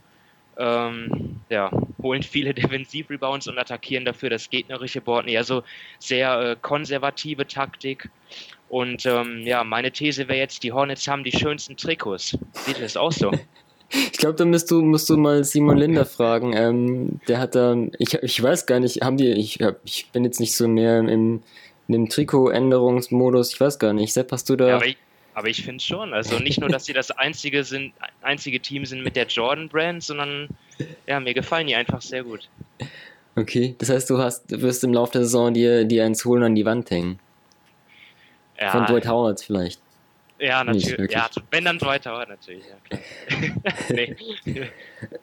[0.59, 1.71] ähm, ja,
[2.03, 5.27] holen viele Defensiv-Rebounds und attackieren dafür das gegnerische Board.
[5.27, 5.63] Nee, also
[5.99, 8.11] sehr äh, konservative Taktik.
[8.69, 12.37] Und ähm, ja, meine These wäre jetzt, die Hornets haben die schönsten Trikots.
[12.53, 13.33] Sieht ihr das auch so?
[13.91, 16.53] Ich glaube, da musst du, musst du mal Simon Linder fragen.
[16.55, 20.41] Ähm, der hat da, ich, ich weiß gar nicht, haben die, ich, ich bin jetzt
[20.41, 21.43] nicht so mehr im, in
[21.89, 24.13] dem Trikotänderungsmodus, ich weiß gar nicht.
[24.13, 24.69] Sepp, hast du da.
[24.69, 24.83] Ja,
[25.39, 26.13] aber ich, finde schon.
[26.13, 30.03] Also nicht nur, dass sie das einzige sind, einzige Team sind mit der Jordan Brand,
[30.03, 30.49] sondern
[31.07, 32.49] ja, mir gefallen die einfach sehr gut.
[33.37, 36.55] Okay, das heißt, du hast, wirst im Laufe der Saison dir, dir eins holen an
[36.55, 37.21] die Wand hängen.
[38.61, 39.81] Ja, Von Dwight Howard vielleicht.
[40.41, 41.11] Ja, natürlich.
[41.11, 42.99] Ja, wenn dann Dwight Howard natürlich, ja
[43.89, 44.07] klar.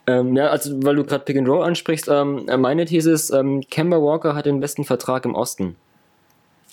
[0.07, 3.61] ähm, ja, also weil du gerade Pick and Roll ansprichst, ähm, meine These ist, ähm,
[3.69, 5.75] Kemba Walker hat den besten Vertrag im Osten.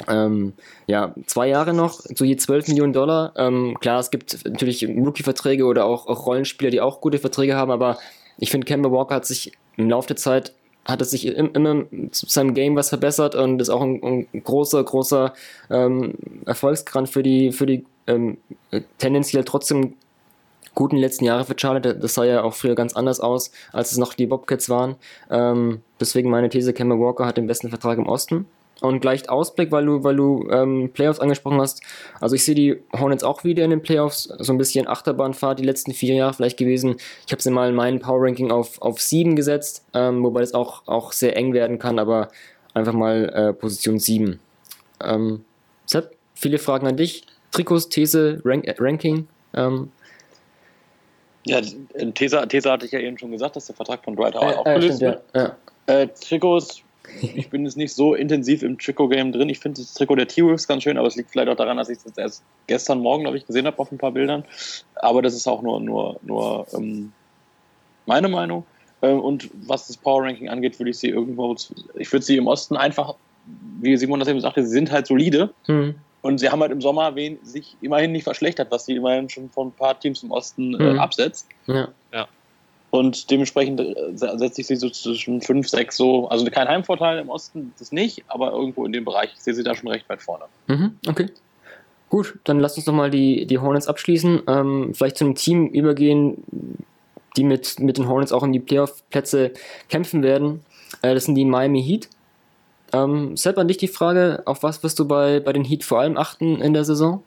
[0.09, 0.55] Ähm,
[0.87, 3.33] ja, zwei Jahre noch, so je 12 Millionen Dollar.
[3.37, 7.71] Ähm, klar, es gibt natürlich Rookie-Verträge oder auch, auch, Rollenspieler, die auch gute Verträge haben,
[7.71, 7.99] aber
[8.39, 12.27] ich finde, Kemba Walker hat sich im Laufe der Zeit hat es sich immer zu
[12.27, 15.33] seinem Game was verbessert und ist auch ein, ein großer, großer
[15.71, 18.39] ähm, Erfolgsgrad für die, für die ähm,
[18.99, 19.95] tendenziell trotzdem
[20.75, 21.95] guten letzten Jahre für Charlotte.
[21.95, 24.97] Das sah ja auch früher ganz anders aus, als es noch die Bobcats waren.
[25.31, 28.47] Ähm, deswegen meine These, Kemba Walker hat den besten Vertrag im Osten.
[28.83, 31.83] Und gleich Ausblick, weil du, weil du ähm, Playoffs angesprochen hast.
[32.21, 34.25] Also ich sehe die Hornets auch wieder in den Playoffs.
[34.38, 36.97] So ein bisschen Achterbahnfahrt die letzten vier Jahre vielleicht gewesen.
[37.25, 40.53] Ich habe sie mal in meinem Power Ranking auf, auf sieben gesetzt, ähm, wobei das
[40.53, 42.29] auch, auch sehr eng werden kann, aber
[42.75, 44.40] einfach mal äh, Position sieben.
[45.01, 45.45] Ähm,
[45.87, 47.25] Sepp, viele Fragen an dich.
[47.53, 49.29] Trikots, These, Rank, äh, Ranking.
[49.55, 49.92] Ähm.
[51.45, 54.55] Ja, These, These hatte ich ja eben schon gesagt, dass der Vertrag von Dwight Howard
[54.55, 55.23] äh, aufgelöst äh, wird.
[55.35, 55.57] Ja.
[55.87, 56.83] Äh, Trikots
[57.21, 59.49] ich bin jetzt nicht so intensiv im Trikot-Game drin.
[59.49, 61.88] Ich finde das Trikot der T-Wolves ganz schön, aber es liegt vielleicht auch daran, dass
[61.88, 64.45] ich das erst gestern Morgen, glaube ich, gesehen habe auf ein paar Bildern.
[64.97, 67.12] Aber das ist auch nur, nur, nur ähm,
[68.07, 68.65] meine Meinung.
[69.03, 71.57] Ähm, und was das Power-Ranking angeht, würde ich sie irgendwo,
[71.97, 73.15] ich würde sie im Osten einfach,
[73.81, 75.53] wie Simon das eben sagte, sie sind halt solide.
[75.67, 75.97] Mhm.
[76.23, 79.51] Und sie haben halt im Sommer wen, sich immerhin nicht verschlechtert, was sie immerhin schon
[79.51, 80.99] von ein paar Teams im Osten äh, mhm.
[81.01, 81.49] absetzt.
[81.67, 81.88] Ja.
[82.12, 82.29] ja.
[82.93, 86.29] Und dementsprechend äh, setze ich sie so zwischen 5, 6 so.
[86.29, 89.31] Also kein Heimvorteil im Osten, das nicht, aber irgendwo in dem Bereich.
[89.35, 90.45] Ich sehe sie da schon recht weit vorne.
[90.67, 91.31] Mhm, okay.
[92.11, 94.43] Gut, dann lass uns nochmal die, die Hornets abschließen.
[94.47, 96.45] Ähm, vielleicht zu einem Team übergehen,
[97.39, 99.53] die mit, mit den Hornets auch um die Playoff-Plätze
[99.89, 100.61] kämpfen werden.
[101.01, 102.11] Äh, das sind die Miami Heat.
[102.93, 106.01] Ähm, Sepp, an dich die Frage, auf was wirst du bei, bei den Heat vor
[106.01, 107.23] allem achten in der Saison?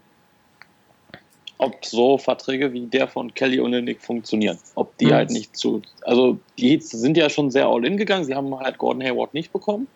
[1.57, 4.59] Ob so Verträge wie der von Kelly und Nick funktionieren.
[4.75, 5.13] Ob die mhm.
[5.13, 5.81] halt nicht zu.
[6.01, 8.25] Also, die Heats sind ja schon sehr all-in gegangen.
[8.25, 9.87] Sie haben halt Gordon Hayward nicht bekommen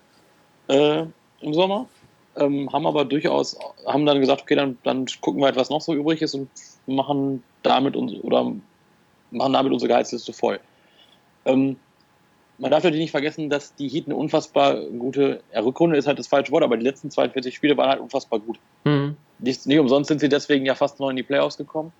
[0.67, 1.05] äh,
[1.41, 1.87] im Sommer.
[2.35, 5.81] Ähm, haben aber durchaus, haben dann gesagt, okay, dann, dann gucken wir halt, was noch
[5.81, 6.49] so übrig ist und
[6.85, 8.53] machen damit uns oder
[9.31, 10.59] machen damit unsere Gehaltsliste voll.
[11.45, 11.77] Ähm,
[12.59, 16.19] man darf natürlich nicht vergessen, dass die Heat eine unfassbar gute ja, Rückrunde ist halt
[16.19, 18.59] das falsche Wort, aber die letzten 42 Spiele waren halt unfassbar gut.
[18.83, 19.17] Mhm.
[19.39, 21.91] Nicht, nicht umsonst sind sie deswegen ja fast noch in die Playoffs gekommen.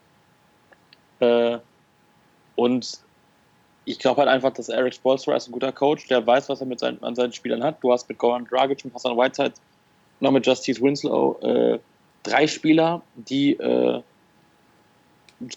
[1.20, 1.58] Äh,
[2.56, 3.00] und
[3.86, 6.68] ich glaube halt einfach, dass Eric Spolstra ist ein guter Coach, der weiß, was er
[6.68, 7.82] mit seinen, an seinen Spielern hat.
[7.82, 9.54] Du hast mit Goran Dragic und Hassan Whiteside
[10.20, 11.80] noch mit Justice Winslow äh,
[12.24, 14.02] drei Spieler, die äh,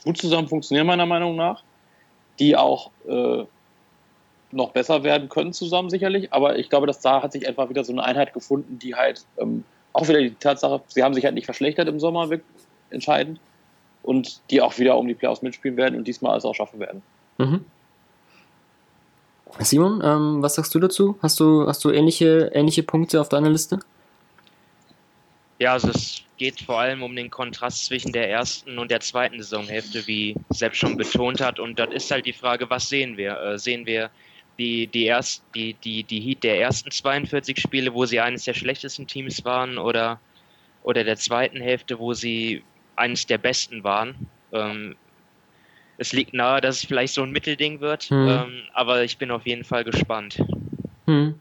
[0.05, 1.63] gut zusammen funktionieren, meiner Meinung nach,
[2.39, 3.45] die auch äh,
[4.53, 7.85] noch besser werden können zusammen sicherlich, aber ich glaube, dass da hat sich einfach wieder
[7.85, 11.35] so eine Einheit gefunden, die halt ähm, auch wieder die Tatsache, sie haben sich halt
[11.35, 12.29] nicht verschlechtert im Sommer
[12.91, 13.41] entscheidend
[14.03, 17.03] und die auch wieder um die Playoffs mitspielen werden und diesmal alles auch schaffen werden.
[17.39, 17.65] Mhm.
[19.61, 21.19] Simon, ähm, was sagst du dazu?
[21.23, 23.81] Hast du, hast du ähnliche, ähnliche Punkte auf deiner Liste?
[25.59, 29.41] Ja, also es geht vor allem um den Kontrast zwischen der ersten und der zweiten
[29.41, 31.61] Saisonhälfte, wie Sepp schon betont hat.
[31.61, 33.39] Und das ist halt die Frage, was sehen wir?
[33.41, 34.11] Äh, sehen wir
[34.59, 38.55] die, die, erst, die, die, die Heat der ersten 42 Spiele, wo sie eines der
[38.55, 40.21] schlechtesten Teams waren, oder,
[40.83, 42.63] oder der zweiten Hälfte, wo sie
[42.97, 44.15] eines der besten waren.
[44.53, 44.97] Ähm,
[45.99, 48.29] es liegt nahe, dass es vielleicht so ein Mittelding wird, hm.
[48.29, 50.43] ähm, aber ich bin auf jeden Fall gespannt.
[51.07, 51.35] Hm.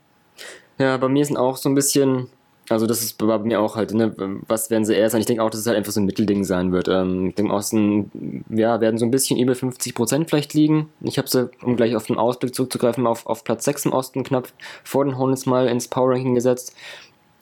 [0.77, 2.29] Ja, bei mir sind auch so ein bisschen
[2.71, 4.15] also das ist bei mir auch halt, ne,
[4.47, 5.19] was werden sie eher sein?
[5.19, 6.87] Ich denke auch, dass es halt einfach so ein Mittelding sein wird.
[6.87, 10.89] Ähm, ich denke, Osten, ja, werden so ein bisschen über 50 Prozent vielleicht liegen.
[11.01, 14.23] Ich habe sie, um gleich auf den Ausblick zurückzugreifen, auf, auf Platz 6 im Osten
[14.23, 14.47] knapp
[14.83, 16.75] vor den Hornets mal ins Power Ranking gesetzt.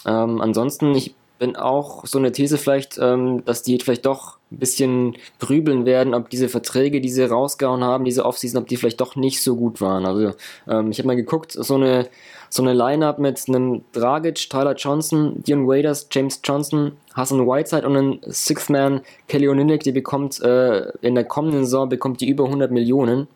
[0.06, 4.60] Ähm, ansonsten, ich bin auch so eine These vielleicht, ähm, dass die vielleicht doch ein
[4.60, 9.00] bisschen grübeln werden, ob diese Verträge, die sie rausgehauen haben, diese Offseason, ob die vielleicht
[9.00, 10.06] doch nicht so gut waren.
[10.06, 10.34] Also
[10.68, 12.10] ähm, ich habe mal geguckt, so eine
[12.50, 17.96] so eine Line-Up mit einem Dragic, Tyler Johnson, Dion Waders, James Johnson, Hassan Whiteside und
[17.96, 22.46] einem Sixth Man Kelly Olynyk, die bekommt äh, in der kommenden Saison bekommt die über
[22.46, 23.28] 100 Millionen.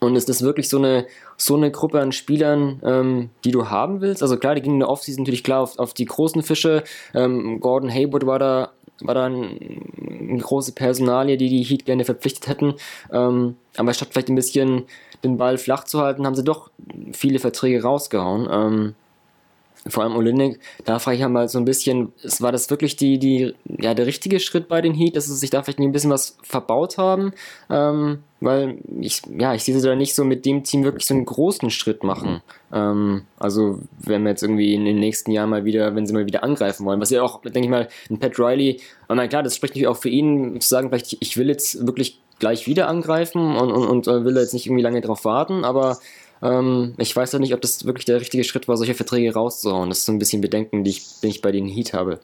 [0.00, 4.00] Und ist das wirklich so eine, so eine Gruppe an Spielern, ähm, die du haben
[4.00, 4.22] willst?
[4.22, 6.82] Also klar, die gingen in der Offseason natürlich klar auf, auf die großen Fische.
[7.14, 8.70] Ähm, Gordon Haywood war da
[9.00, 9.58] war dann
[10.08, 12.74] eine große Personalie, die die Heat gerne verpflichtet hätten.
[13.12, 14.84] Ähm, aber statt vielleicht ein bisschen
[15.26, 16.70] den Ball flach zu halten, haben sie doch
[17.12, 18.48] viele Verträge rausgehauen.
[18.50, 18.94] Ähm,
[19.88, 23.18] vor allem Olinik, da frage ich ja mal so ein bisschen, war das wirklich die,
[23.18, 26.10] die, ja, der richtige Schritt bei den Heat, dass sie sich da vielleicht ein bisschen
[26.10, 27.32] was verbaut haben?
[27.70, 31.14] Ähm, weil ich, ja, ich sehe sie da nicht so mit dem Team wirklich so
[31.14, 32.42] einen großen Schritt machen.
[32.72, 36.26] Ähm, also, wenn wir jetzt irgendwie in den nächsten Jahren mal wieder, wenn sie mal
[36.26, 39.56] wieder angreifen wollen, was ja auch, denke ich mal, ein Pat Riley, aber klar, das
[39.56, 43.56] spricht natürlich auch für ihn, zu sagen, vielleicht, ich will jetzt wirklich gleich wieder angreifen
[43.56, 45.98] und, und, und äh, will jetzt nicht irgendwie lange drauf warten, aber
[46.42, 49.88] ähm, ich weiß ja nicht, ob das wirklich der richtige Schritt war, solche Verträge rauszuhauen.
[49.88, 52.20] Das ist so ein bisschen Bedenken, die ich, den ich bei den Heat habe.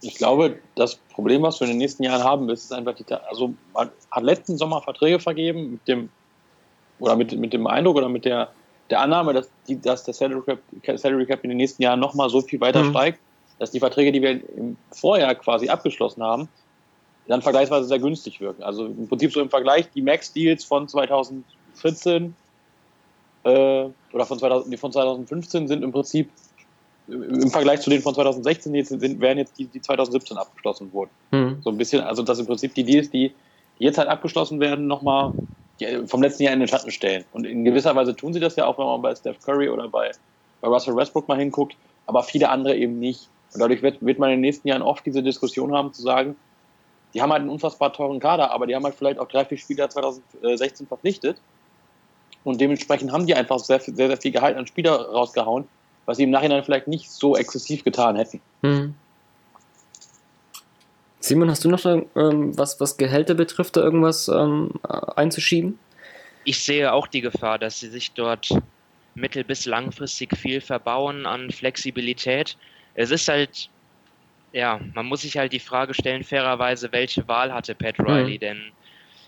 [0.00, 3.04] Ich glaube, das Problem, was wir in den nächsten Jahren haben, ist, ist einfach, die,
[3.28, 6.08] also man hat letzten Sommer Verträge vergeben mit dem,
[6.98, 8.50] oder mit, mit dem Eindruck oder mit der,
[8.90, 10.42] der Annahme, dass, die, dass der Salary
[10.82, 12.90] Cap, Salary Cap in den nächsten Jahren nochmal so viel weiter mhm.
[12.90, 13.20] steigt,
[13.58, 16.48] dass die Verträge, die wir im Vorjahr quasi abgeschlossen haben,
[17.28, 18.62] dann vergleichsweise sehr günstig wirken.
[18.62, 22.34] Also im Prinzip so im Vergleich, die Max-Deals von 2014
[23.44, 23.48] äh,
[24.12, 26.30] oder von, 2000, die von 2015 sind im Prinzip
[27.08, 31.10] im Vergleich zu denen von 2016 jetzt sind, werden jetzt die, die 2017 abgeschlossen wurden.
[31.32, 31.58] Mhm.
[31.62, 33.32] So ein bisschen, also dass im Prinzip die Deals, die,
[33.78, 35.32] die jetzt halt abgeschlossen werden, nochmal
[36.06, 37.24] vom letzten Jahr in den Schatten stellen.
[37.32, 39.88] Und in gewisser Weise tun sie das ja auch, wenn man bei Steph Curry oder
[39.88, 40.12] bei,
[40.60, 43.28] bei Russell Westbrook mal hinguckt, aber viele andere eben nicht.
[43.52, 46.36] Und dadurch wird, wird man in den nächsten Jahren oft diese Diskussion haben, zu sagen,
[47.14, 49.58] die haben halt einen unfassbar teuren Kader, aber die haben halt vielleicht auch drei, vier
[49.58, 51.40] Spieler 2016 verpflichtet
[52.44, 55.68] und dementsprechend haben die einfach sehr, sehr, sehr viel Gehalt an Spieler rausgehauen,
[56.06, 58.40] was sie im Nachhinein vielleicht nicht so exzessiv getan hätten.
[58.62, 58.94] Hm.
[61.20, 65.78] Simon, hast du noch ähm, was, was Gehälter betrifft, da irgendwas ähm, einzuschieben?
[66.44, 68.48] Ich sehe auch die Gefahr, dass sie sich dort
[69.14, 72.56] mittel- bis langfristig viel verbauen an Flexibilität.
[72.94, 73.70] Es ist halt,
[74.52, 78.34] ja, man muss sich halt die Frage stellen, fairerweise, welche Wahl hatte Pat Riley?
[78.34, 78.40] Hm.
[78.40, 78.62] Denn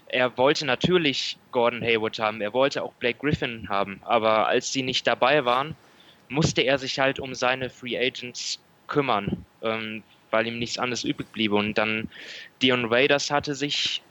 [0.08, 4.82] er wollte natürlich Gordon Hayward haben, er wollte auch Blake Griffin haben, aber als sie
[4.82, 5.74] nicht dabei waren,
[6.28, 11.30] musste er sich halt um seine Free Agents kümmern, ähm, weil ihm nichts anderes übrig
[11.32, 11.52] blieb.
[11.52, 12.08] Und dann
[12.60, 14.02] Dion Raiders hatte sich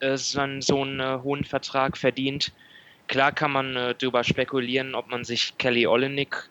[0.00, 2.52] äh, so, einen, so einen äh, hohen Vertrag verdient.
[3.08, 6.48] Klar kann man äh, darüber spekulieren, ob man sich Kelly Olenek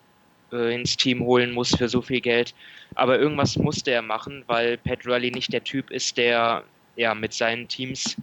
[0.52, 2.54] äh, ins Team holen muss für so viel Geld.
[2.96, 6.64] Aber irgendwas musste er machen, weil Pat Riley nicht der Typ ist, der
[6.96, 8.18] ja mit seinen Teams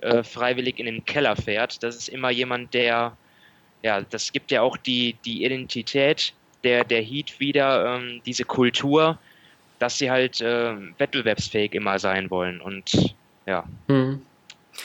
[0.00, 1.82] äh, freiwillig in den Keller fährt.
[1.82, 3.16] Das ist immer jemand, der,
[3.82, 6.32] ja, das gibt ja auch die, die Identität
[6.64, 9.18] der, der Heat wieder, ähm, diese Kultur,
[9.78, 12.60] dass sie halt äh, wettbewerbsfähig immer sein wollen.
[12.60, 13.14] Und
[13.46, 13.64] ja.
[13.88, 14.22] Hm.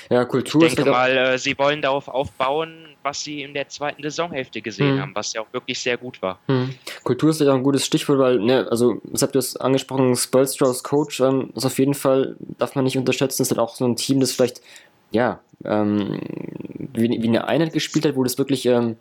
[0.10, 4.04] Ja, Kultur ich denke mal, äh, sie wollen darauf aufbauen, was sie in der zweiten
[4.04, 5.02] Saisonhälfte gesehen hm.
[5.02, 6.39] haben, was ja auch wirklich sehr gut war.
[6.48, 6.76] Hm.
[7.04, 10.15] Kultur ist ja auch ein gutes Stichwort, weil, ne, also, das habt ihr es angesprochen,
[10.15, 13.86] Spolstraus Coach ähm, ist auf jeden Fall, darf man nicht unterschätzen, ist halt auch so
[13.86, 14.62] ein Team, das vielleicht
[15.12, 16.20] ja, ähm,
[16.93, 18.98] wie, wie, eine Einheit gespielt hat, wo das wirklich, ähm,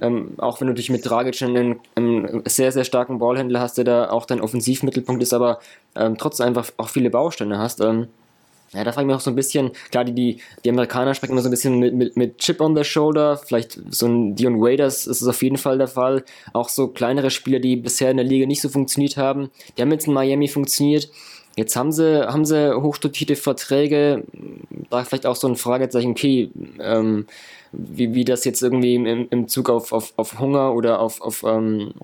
[0.00, 3.84] ähm, auch wenn du dich mit Dragic einen, einen, sehr, sehr starken Ballhändler hast, der
[3.84, 5.60] da auch dein Offensivmittelpunkt ist, aber
[5.94, 7.80] ähm, trotzdem einfach auch viele Bausteine hast.
[7.80, 8.08] Ähm,
[8.72, 11.32] ja, da frage ich mich auch so ein bisschen, klar, die, die, die Amerikaner sprechen
[11.32, 14.60] immer so ein bisschen mit, mit, mit Chip on the Shoulder, vielleicht so ein Dion
[14.60, 16.24] Waiters ist es auf jeden Fall der Fall.
[16.52, 19.92] Auch so kleinere Spieler, die bisher in der Liga nicht so funktioniert haben, die haben
[19.92, 21.10] jetzt in Miami funktioniert.
[21.56, 24.24] Jetzt haben sie, haben sie hochdotierte Verträge,
[24.90, 26.50] da vielleicht auch so ein Fragezeichen, okay,
[26.80, 27.26] ähm,
[27.72, 31.44] wie, wie das jetzt irgendwie im, im Zug auf, auf, auf Hunger oder auf, auf
[31.44, 31.94] ähm,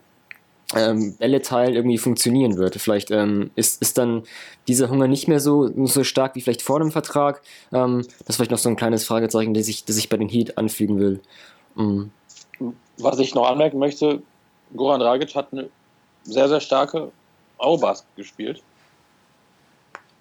[0.75, 2.77] ähm, Bälleteil irgendwie funktionieren wird.
[2.77, 4.25] Vielleicht ähm, ist, ist dann
[4.69, 7.43] dieser Hunger nicht mehr so, so stark wie vielleicht vor dem Vertrag.
[7.73, 10.29] Ähm, das ist vielleicht noch so ein kleines Fragezeichen, das ich, das ich bei den
[10.29, 11.21] Heat anfügen will.
[11.75, 12.11] Mhm.
[12.99, 14.23] Was ich noch anmerken möchte,
[14.77, 15.69] Goran Dragic hat eine
[16.25, 17.11] sehr, sehr starke
[17.59, 18.63] Eurobasket gespielt.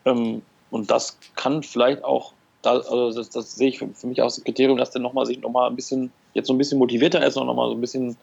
[0.05, 2.33] Ähm, und das kann vielleicht auch,
[2.63, 5.39] also das, das, sehe ich für, für mich auch das Kriterium, dass der nochmal sich
[5.39, 8.17] nochmal ein bisschen, jetzt so ein bisschen motivierter ist und nochmal so ein bisschen,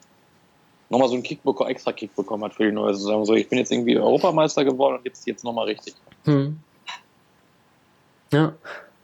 [0.90, 3.24] nochmal so einen Kick bekommen, extra Kick bekommen hat für die neue Saison.
[3.24, 5.94] So, ich bin jetzt irgendwie Europameister geworden und jetzt, jetzt nochmal richtig.
[6.24, 6.58] Hm.
[8.32, 8.54] Ja.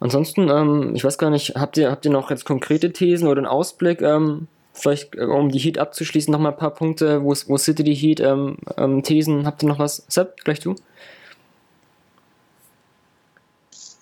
[0.00, 3.38] Ansonsten, ähm, ich weiß gar nicht, habt ihr, habt ihr noch jetzt konkrete Thesen oder
[3.38, 4.02] einen Ausblick?
[4.02, 7.94] Ähm, vielleicht, äh, um die Heat abzuschließen, nochmal ein paar Punkte, wo, wo City die
[7.94, 10.04] Heat ähm, ähm, Thesen, habt ihr noch was?
[10.08, 10.74] Sepp, gleich du?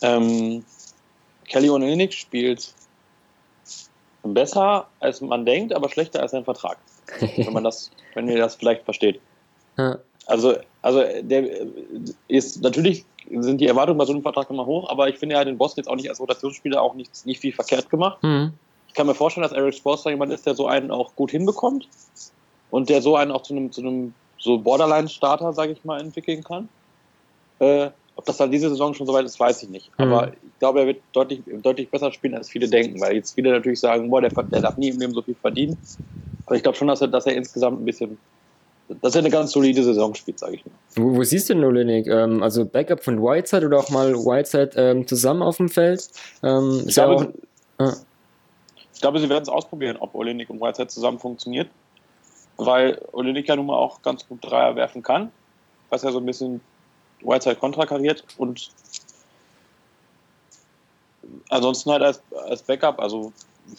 [0.00, 0.64] Ähm,
[1.46, 2.74] Kelly Olynyk spielt
[4.24, 6.78] besser, als man denkt, aber schlechter als sein Vertrag.
[7.36, 9.20] wenn man das, wenn ihr das vielleicht versteht.
[9.78, 9.98] Ja.
[10.26, 11.66] Also, also der
[12.28, 15.40] ist natürlich sind die Erwartungen bei so einem Vertrag immer hoch, aber ich finde, er
[15.40, 18.22] hat den Boston jetzt auch nicht als Rotationsspieler auch nicht, nicht viel verkehrt gemacht.
[18.22, 18.52] Mhm.
[18.88, 21.88] Ich kann mir vorstellen, dass Eric Sports jemand ist, der so einen auch gut hinbekommt
[22.70, 26.42] und der so einen auch zu einem, zu einem so Borderline-Starter, sage ich mal, entwickeln
[26.42, 26.68] kann.
[27.60, 29.90] Äh, Ob das dann diese Saison schon soweit ist, weiß ich nicht.
[29.98, 30.04] Mhm.
[30.04, 33.52] Aber ich glaube, er wird deutlich, deutlich besser spielen, als viele denken, weil jetzt viele
[33.52, 35.78] natürlich sagen, boah, der, der darf nie im Leben so viel verdienen.
[36.46, 38.18] Aber ich glaube schon, dass er, dass er insgesamt ein bisschen,
[39.00, 40.72] dass er eine ganz solide Saison spielt, sage ich mal.
[40.94, 42.06] Wo, wo, siehst du denn Olenek?
[42.06, 46.08] Ähm, also Backup von Whiteside oder auch mal Whiteside ähm, zusammen auf dem Feld?
[46.42, 47.32] Ähm, ich, glaube,
[47.78, 47.92] auch, äh.
[48.94, 51.68] ich glaube, sie werden es ausprobieren, ob Olenek und Whiteside zusammen funktioniert.
[52.58, 55.32] Weil Olenek ja nun mal auch ganz gut Dreier werfen kann,
[55.88, 56.60] was ja so ein bisschen
[57.22, 58.70] Whiteside kontrakariert und
[61.48, 63.32] ansonsten halt als, als Backup, also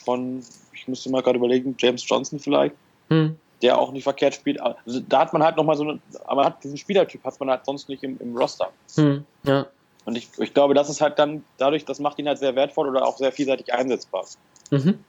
[0.04, 0.44] von,
[0.74, 2.76] ich müsste mal gerade überlegen, James Johnson vielleicht,
[3.10, 3.36] hm.
[3.62, 4.60] der auch nicht verkehrt spielt.
[4.62, 7.66] Also da hat man halt nochmal so eine, aber hat diesen Spielertyp hat man halt
[7.66, 8.70] sonst nicht im, im Roster.
[8.96, 9.26] Hm.
[9.44, 9.68] Ja.
[10.06, 12.90] Und ich, ich glaube, das ist halt dann dadurch, das macht ihn halt sehr wertvoll
[12.90, 14.26] oder auch sehr vielseitig einsetzbar.
[14.72, 15.00] Mhm.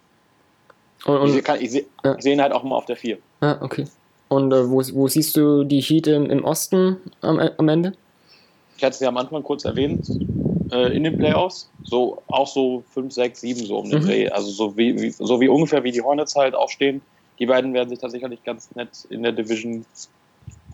[1.04, 2.14] Und, und, ich, kann, ich, seh, ja.
[2.14, 3.18] ich sehe ihn halt auch immer auf der 4.
[3.42, 3.87] Ja, okay.
[4.28, 7.92] Und äh, wo, wo siehst du die Heat im, im Osten am, am Ende?
[8.76, 10.08] Ich hatte es ja am Anfang kurz erwähnt,
[10.70, 11.70] äh, in den Playoffs.
[11.83, 14.07] So, auch so 5, 6, 7 so um den mhm.
[14.07, 14.29] Dreh.
[14.29, 17.03] Also so wie, wie, so wie ungefähr wie die Hornets halt auch stehen.
[17.38, 19.85] Die beiden werden sich da sicherlich ganz nett in der Division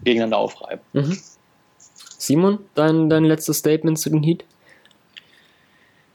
[0.05, 0.85] gegeneinander aufreiben.
[0.93, 1.19] Mhm.
[2.19, 4.45] Simon, dein, dein letztes Statement zu den Heat?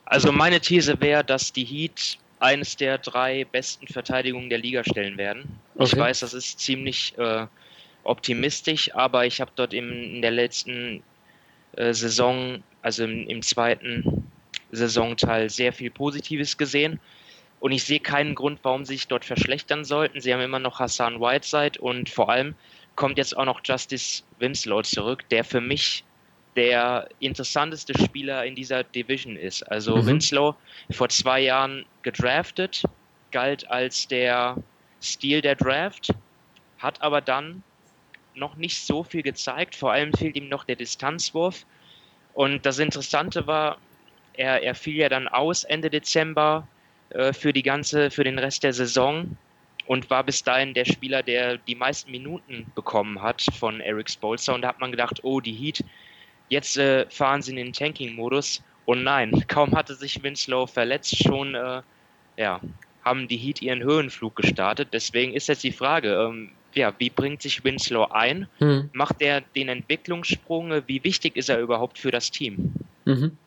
[0.06, 5.18] Also meine These wäre, dass die Heat eines der drei besten Verteidigungen der Liga stellen
[5.18, 5.60] werden.
[5.76, 5.86] Okay.
[5.86, 7.48] Ich weiß, das ist ziemlich äh,
[8.04, 11.02] optimistisch, aber ich habe dort im, in der letzten
[11.78, 14.30] Saison, also im, im zweiten
[14.72, 17.00] Saisonteil, sehr viel Positives gesehen.
[17.60, 20.22] Und ich sehe keinen Grund, warum sie sich dort verschlechtern sollten.
[20.22, 22.56] Sie haben immer noch Hassan Whiteside und vor allem
[22.96, 26.04] kommt jetzt auch noch Justice Winslow zurück, der für mich
[26.56, 29.64] der interessanteste Spieler in dieser Division ist.
[29.64, 30.06] Also mhm.
[30.06, 30.56] Winslow
[30.92, 32.84] vor zwei Jahren gedraftet,
[33.32, 34.58] galt als der
[35.02, 36.14] Stil der Draft,
[36.80, 37.64] hat aber dann
[38.36, 39.76] noch nicht so viel gezeigt.
[39.76, 41.66] Vor allem fehlt ihm noch der Distanzwurf.
[42.34, 43.78] Und das Interessante war,
[44.34, 46.68] er, er fiel ja dann aus Ende Dezember
[47.10, 49.38] äh, für die ganze, für den Rest der Saison
[49.88, 54.54] und war bis dahin der Spieler, der die meisten Minuten bekommen hat von Eric Spolster.
[54.54, 55.84] Und da hat man gedacht, oh, die Heat,
[56.50, 58.64] jetzt äh, fahren sie in den Tanking-Modus.
[58.86, 61.82] Und nein, kaum hatte sich Winslow verletzt, schon äh,
[62.38, 62.60] ja,
[63.04, 64.90] haben die Heat ihren Höhenflug gestartet.
[64.92, 68.48] Deswegen ist jetzt die Frage, ähm, ja, wie bringt sich Winslow ein?
[68.60, 68.90] Mhm.
[68.94, 70.72] Macht er den Entwicklungssprung?
[70.88, 72.74] Wie wichtig ist er überhaupt für das Team?
[73.06, 73.38] Mhm.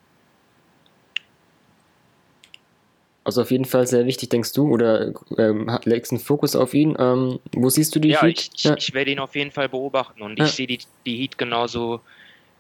[3.29, 6.97] Also auf jeden Fall sehr wichtig, denkst du, oder ähm, legst einen Fokus auf ihn.
[6.99, 8.51] Ähm, wo siehst du die ja, Heat?
[8.55, 10.47] Ich, ja, ich werde ihn auf jeden Fall beobachten und ja.
[10.47, 12.01] ich sehe die, die Heat genauso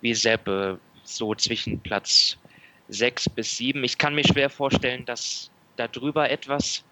[0.02, 2.36] wie Sepp, äh, so zwischen Platz
[2.88, 3.82] 6 bis 7.
[3.82, 6.84] Ich kann mir schwer vorstellen, dass da drüber etwas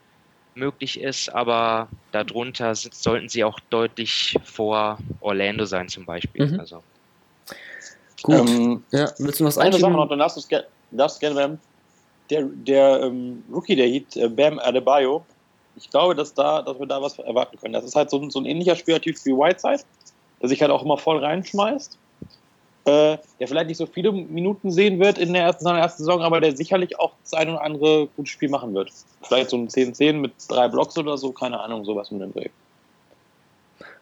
[0.57, 6.47] möglich ist, aber darunter sollten sie auch deutlich vor Orlando sein zum Beispiel.
[6.47, 6.61] Mhm.
[6.61, 6.83] Also.
[8.23, 8.35] Gut.
[8.35, 11.59] Ähm, ja, willst du was Eine Sache noch, dann darfst du es gerne Bam.
[12.31, 15.25] Der, der ähm, Rookie, der hieß äh, Bam Adebayo,
[15.77, 17.75] ich glaube, dass, da, dass wir da was erwarten können.
[17.75, 19.85] Das ist halt so, so ein ähnlicher Spielertyp wie Whiteside,
[20.41, 21.99] der sich halt auch immer voll reinschmeißt
[22.87, 26.23] äh, der vielleicht nicht so viele Minuten sehen wird in der ersten, seiner ersten Saison,
[26.23, 28.93] aber der sicherlich auch das ein oder andere gute Spiel machen wird.
[29.23, 32.49] Vielleicht so ein 10-10 mit drei Blocks oder so, keine Ahnung, sowas mit dem Dreh.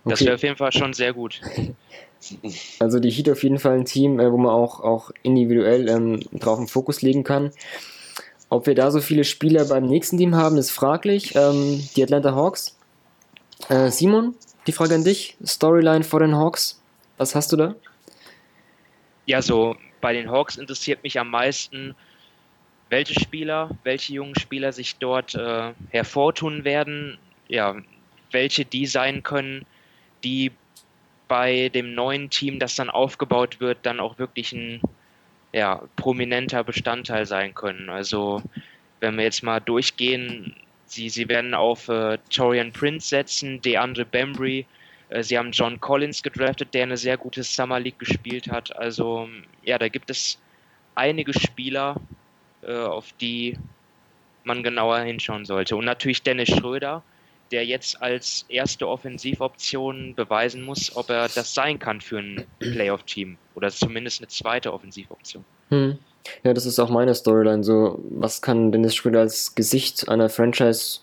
[0.05, 1.41] Das wäre auf jeden Fall schon sehr gut.
[2.79, 6.21] Also die Heat auf jeden Fall ein Team, äh, wo man auch, auch individuell ähm,
[6.33, 7.51] drauf einen Fokus legen kann.
[8.49, 11.35] Ob wir da so viele Spieler beim nächsten Team haben, ist fraglich.
[11.37, 12.79] Ähm, die Atlanta Hawks.
[13.69, 14.35] Äh, Simon,
[14.67, 15.37] die Frage an dich.
[15.45, 16.81] Storyline vor den Hawks.
[17.19, 17.75] Was hast du da?
[19.27, 21.95] Ja, so bei den Hawks interessiert mich am meisten,
[22.91, 27.77] welche Spieler, welche jungen Spieler sich dort äh, hervortun werden, ja,
[28.31, 29.65] welche die sein können,
[30.23, 30.53] die
[31.29, 34.81] bei dem neuen Team, das dann aufgebaut wird, dann auch wirklich ein
[35.53, 37.89] ja, prominenter Bestandteil sein können.
[37.89, 38.43] Also
[39.01, 40.55] wenn wir jetzt mal durchgehen,
[40.87, 44.67] sie, sie werden auf äh, Torian Prince setzen, DeAndre Bembry,
[45.23, 48.75] sie haben John Collins gedraftet, der eine sehr gute Summer League gespielt hat.
[48.77, 49.29] Also
[49.63, 50.39] ja, da gibt es
[50.95, 51.97] einige Spieler,
[52.63, 53.57] äh, auf die
[54.45, 55.77] man genauer hinschauen sollte.
[55.77, 57.03] Und natürlich Dennis Schröder,
[57.51, 63.37] der jetzt als erste Offensivoption beweisen muss, ob er das sein kann für ein Playoff-Team
[63.55, 65.45] oder zumindest eine zweite Offensivoption.
[65.69, 65.99] Hm.
[66.43, 67.63] Ja, das ist auch meine Storyline.
[67.63, 71.01] So, was kann Dennis Schröder als Gesicht einer Franchise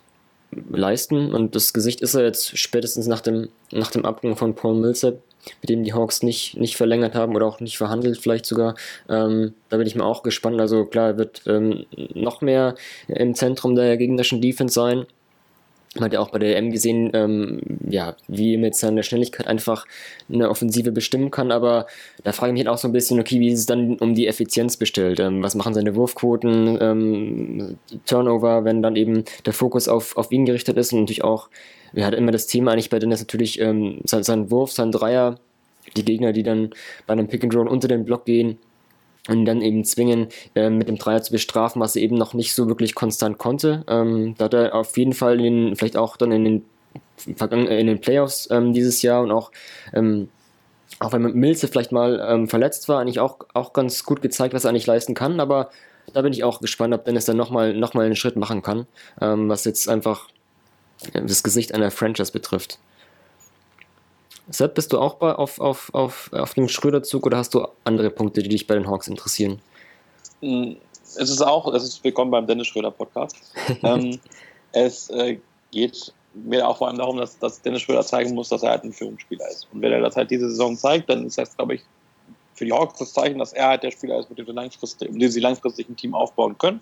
[0.70, 1.34] leisten.
[1.34, 5.20] Und das Gesicht ist er jetzt spätestens nach dem, nach dem Abgang von Paul Millsap,
[5.62, 8.76] mit dem die Hawks nicht, nicht verlängert haben oder auch nicht verhandelt, vielleicht sogar.
[9.10, 10.60] Ähm, da bin ich mir auch gespannt.
[10.60, 12.76] Also klar, er wird ähm, noch mehr
[13.08, 15.06] im Zentrum der gegnerischen Defense sein.
[15.96, 19.48] Man hat ja auch bei der EM gesehen, ähm, ja, wie er mit seiner Schnelligkeit
[19.48, 19.86] einfach
[20.32, 21.86] eine Offensive bestimmen kann, aber
[22.24, 24.16] da frage ich mich halt auch so ein bisschen, okay, wie ist es dann um
[24.16, 25.20] die Effizienz bestellt?
[25.20, 30.46] Ähm, was machen seine Wurfquoten, ähm, Turnover, wenn dann eben der Fokus auf, auf ihn
[30.46, 30.94] gerichtet ist?
[30.94, 31.50] Und natürlich auch,
[31.92, 33.20] wir hatten immer das Thema eigentlich bei Dennis?
[33.20, 35.39] Natürlich ähm, sein, sein Wurf, sein Dreier,
[35.98, 36.70] die Gegner, die dann
[37.06, 38.60] bei einem Pick and Roll unter den Block gehen,
[39.28, 42.53] und dann eben zwingen, äh, mit dem Dreier zu bestrafen, was er eben noch nicht
[42.55, 43.84] so wirklich konstant konnte.
[43.88, 46.65] Ähm, da hat er auf jeden Fall den, vielleicht auch dann in den,
[47.28, 49.51] äh, in den Playoffs ähm, dieses Jahr und auch
[49.93, 50.30] ähm,
[50.99, 54.65] auch wenn Milze vielleicht mal ähm, verletzt war, eigentlich auch, auch ganz gut gezeigt, was
[54.65, 55.72] er eigentlich leisten kann, aber
[56.13, 58.86] da bin ich auch gespannt, ob Dennis dann nochmal noch mal einen Schritt machen kann,
[59.19, 60.28] ähm, was jetzt einfach
[61.13, 62.80] äh, das Gesicht einer Franchise betrifft.
[64.52, 68.10] Sepp, bist du auch bei, auf, auf, auf, auf dem Schröder-Zug oder hast du andere
[68.10, 69.62] Punkte, die dich bei den Hawks interessieren?
[70.41, 70.74] Mm,
[71.04, 73.38] es ist auch, es ist willkommen beim Dennis Schröder Podcast.
[73.84, 74.20] ähm,
[74.74, 75.38] es äh,
[75.72, 78.84] geht mir auch vor allem darum, dass, dass Dennis Schröder zeigen muss, dass er halt
[78.84, 79.68] ein Führungsspieler ist.
[79.72, 81.82] Und wenn er das halt diese Saison zeigt, dann ist das, glaube ich,
[82.54, 85.22] für die Hawks das Zeichen, dass er halt der Spieler ist, mit dem langfristig, mit
[85.22, 86.80] dem sie langfristig ein Team aufbauen können.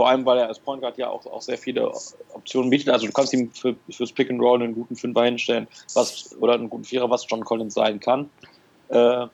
[0.00, 1.92] Vor allem, weil er als Point Guard ja auch, auch sehr viele
[2.32, 2.88] Optionen bietet.
[2.88, 6.54] Also du kannst ihm für, fürs Pick and Roll einen guten Fünfer hinstellen, was, oder
[6.54, 8.30] einen guten Vierer, was John Collins sein kann.
[8.88, 9.30] Äh, du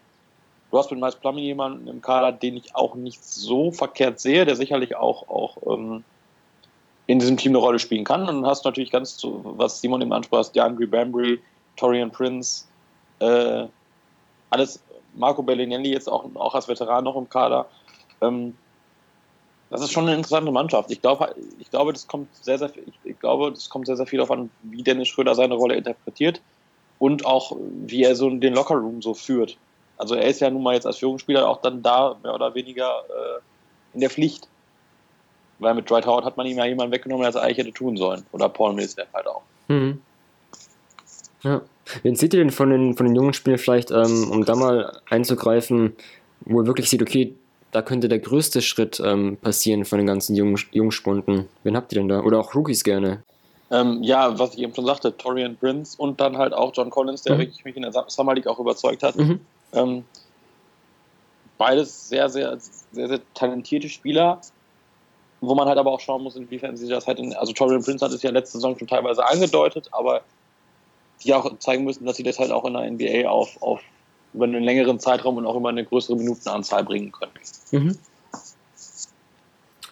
[0.72, 4.56] hast mit Miles Plumbing jemanden im Kader, den ich auch nicht so verkehrt sehe, der
[4.56, 6.02] sicherlich auch, auch ähm,
[7.06, 8.28] in diesem Team eine Rolle spielen kann.
[8.28, 11.40] Und hast natürlich ganz, was Simon im Anspruch hast, DeAndre Bambry,
[11.76, 12.64] Torian Prince,
[13.20, 13.68] äh,
[14.50, 14.82] alles,
[15.14, 17.66] Marco Bellinelli jetzt auch, auch als Veteran noch im Kader.
[18.20, 18.56] Ähm,
[19.76, 20.90] das ist schon eine interessante Mannschaft.
[20.90, 22.70] Ich glaube, ich glaube, das kommt sehr, sehr,
[23.04, 26.40] ich glaube, das kommt sehr, sehr viel darauf an, wie Dennis Schröder seine Rolle interpretiert
[26.98, 27.56] und auch
[27.86, 29.58] wie er so den Lockerroom so führt.
[29.98, 33.02] Also er ist ja nun mal jetzt als Führungsspieler auch dann da mehr oder weniger
[33.08, 33.40] äh,
[33.94, 34.48] in der Pflicht.
[35.58, 37.96] Weil mit Dwight Howard hat man ihm ja jemanden weggenommen, der es eigentlich hätte tun
[37.96, 38.24] sollen.
[38.32, 39.42] Oder Paul Mills der halt auch.
[39.68, 40.00] Mhm.
[41.42, 41.62] Ja.
[42.02, 45.00] Wen seht ihr denn von den, von den jungen Spielern vielleicht, ähm, um da mal
[45.08, 45.94] einzugreifen,
[46.40, 47.34] wo ihr wirklich sieht, okay,
[47.76, 51.46] da könnte der größte Schritt ähm, passieren von den ganzen Jung Jungspunden.
[51.62, 52.22] Wen habt ihr denn da?
[52.22, 53.22] Oder auch Rookies gerne?
[53.70, 57.20] Ähm, ja, was ich eben schon sagte, Torian Prince und dann halt auch John Collins,
[57.20, 57.40] der mhm.
[57.40, 59.16] wirklich mich in der Summer League auch überzeugt hat.
[59.16, 59.40] Mhm.
[59.74, 60.04] Ähm,
[61.58, 62.56] beides sehr, sehr,
[62.92, 64.40] sehr, sehr talentierte Spieler,
[65.42, 68.02] wo man halt aber auch schauen muss, inwiefern sie das halt in, also Torian Prince
[68.02, 70.22] hat es ja letzte Saison schon teilweise angedeutet, aber
[71.22, 73.82] die auch zeigen müssen, dass sie das halt auch in der NBA auf, auf
[74.34, 77.32] über einen längeren Zeitraum und auch über eine größere Minutenanzahl bringen können.
[77.70, 77.98] Mhm.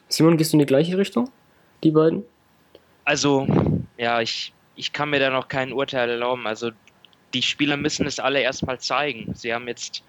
[0.08, 1.30] Simon, gehst du in die gleiche Richtung,
[1.82, 2.24] die beiden?
[3.04, 3.46] Also,
[3.96, 6.46] ja, ich, ich kann mir da noch kein Urteil erlauben.
[6.46, 6.70] Also,
[7.32, 9.34] die Spieler müssen es alle erstmal zeigen.
[9.34, 10.02] Sie haben jetzt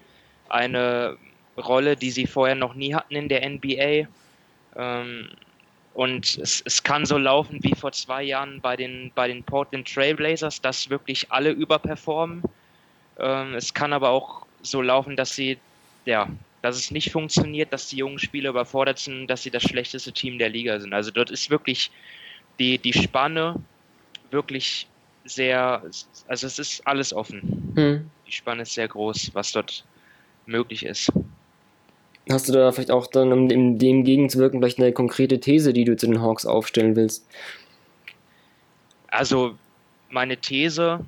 [0.48, 1.16] eine
[1.58, 4.08] Rolle, die sie vorher noch nie hatten in der NBA.
[4.76, 5.28] Ähm,
[5.94, 9.92] und es, es kann so laufen wie vor zwei Jahren bei den, bei den Portland
[9.92, 12.42] Trailblazers, dass wirklich alle überperformen.
[13.18, 15.58] Ähm, es kann aber auch so laufen, dass sie,
[16.04, 16.28] ja,
[16.62, 20.38] dass es nicht funktioniert, dass die jungen Spieler überfordert sind, dass sie das schlechteste Team
[20.38, 20.92] der Liga sind.
[20.92, 21.90] Also dort ist wirklich
[22.58, 23.56] die, die Spanne
[24.30, 24.86] wirklich
[25.24, 25.82] sehr,
[26.28, 27.72] also es ist alles offen.
[27.74, 28.10] Hm.
[28.26, 29.84] Die Spanne ist sehr groß, was dort
[30.46, 31.12] möglich ist.
[32.28, 35.84] Hast du da vielleicht auch dann, um dem, dem gegenzuwirken, vielleicht eine konkrete These, die
[35.84, 37.24] du zu den Hawks aufstellen willst?
[39.08, 39.56] Also
[40.10, 41.04] meine These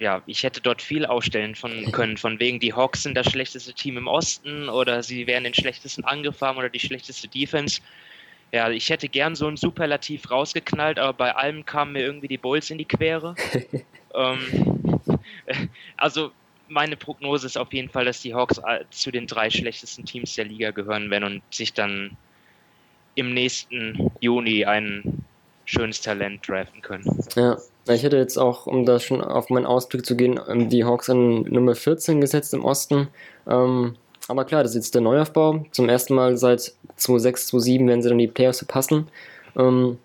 [0.00, 3.74] ja, ich hätte dort viel ausstellen von können, von wegen die Hawks sind das schlechteste
[3.74, 7.82] Team im Osten oder sie wären den schlechtesten Angriff haben oder die schlechteste Defense.
[8.50, 12.38] Ja, ich hätte gern so ein Superlativ rausgeknallt, aber bei allem kamen mir irgendwie die
[12.38, 13.34] Bulls in die Quere.
[14.14, 15.00] ähm,
[15.98, 16.32] also
[16.68, 18.58] meine Prognose ist auf jeden Fall, dass die Hawks
[18.90, 22.16] zu den drei schlechtesten Teams der Liga gehören werden und sich dann
[23.16, 25.24] im nächsten Juni ein
[25.66, 27.04] schönes Talent draften können.
[27.36, 27.58] Ja,
[27.94, 31.10] ich hätte jetzt auch, um da schon auf meinen Ausblick zu gehen, ähm, die Hawks
[31.10, 33.08] an Nummer 14 gesetzt im Osten.
[33.48, 33.94] Ähm,
[34.28, 35.64] aber klar, das ist jetzt der Neuaufbau.
[35.72, 39.08] Zum ersten Mal seit 2006, 2007 werden sie dann die Playoffs verpassen.
[39.56, 39.98] Ähm,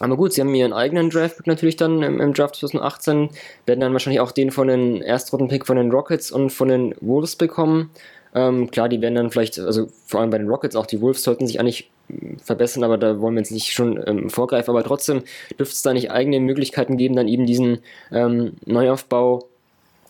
[0.00, 3.28] aber gut, sie haben ihren eigenen Draftpick natürlich dann im, im, Draft 2018,
[3.66, 7.36] werden dann wahrscheinlich auch den von den Erstrundenpick von den Rockets und von den Wolves
[7.36, 7.90] bekommen.
[8.34, 11.22] Ähm, klar, die werden dann vielleicht, also vor allem bei den Rockets, auch die Wolves
[11.22, 11.90] sollten sich eigentlich
[12.42, 14.70] verbessern, aber da wollen wir jetzt nicht schon ähm, vorgreifen.
[14.70, 15.22] Aber trotzdem
[15.58, 17.78] dürfte es da nicht eigene Möglichkeiten geben, dann eben diesen
[18.12, 19.48] ähm, Neuaufbau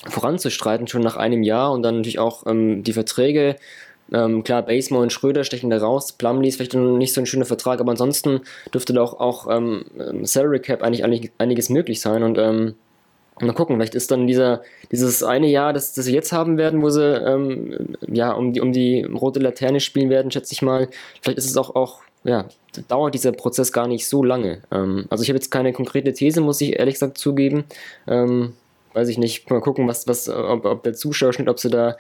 [0.07, 3.57] voranzustreiten, schon nach einem Jahr und dann natürlich auch ähm, die Verträge.
[4.13, 6.13] Ähm, klar, Basemore und Schröder stechen da raus.
[6.13, 8.41] Plumlee ist vielleicht noch nicht so ein schöner Vertrag, aber ansonsten
[8.73, 9.85] dürfte da auch, auch ähm,
[10.23, 12.75] Salary Cap eigentlich einiges möglich sein und ähm,
[13.41, 14.63] Mal gucken, vielleicht ist dann dieser,
[14.93, 18.61] dieses eine Jahr, das, das sie jetzt haben werden, wo sie ähm, ja, um, die,
[18.61, 20.89] um die rote Laterne spielen werden, schätze ich mal.
[21.23, 22.47] Vielleicht ist es auch, auch ja,
[22.89, 24.61] dauert dieser Prozess gar nicht so lange.
[24.71, 27.65] Ähm, also ich habe jetzt keine konkrete These, muss ich ehrlich gesagt zugeben.
[28.07, 28.53] Ähm,
[28.93, 31.97] weiß ich nicht, mal gucken, was, was, ob, ob der Zuschauerschnitt, ob sie da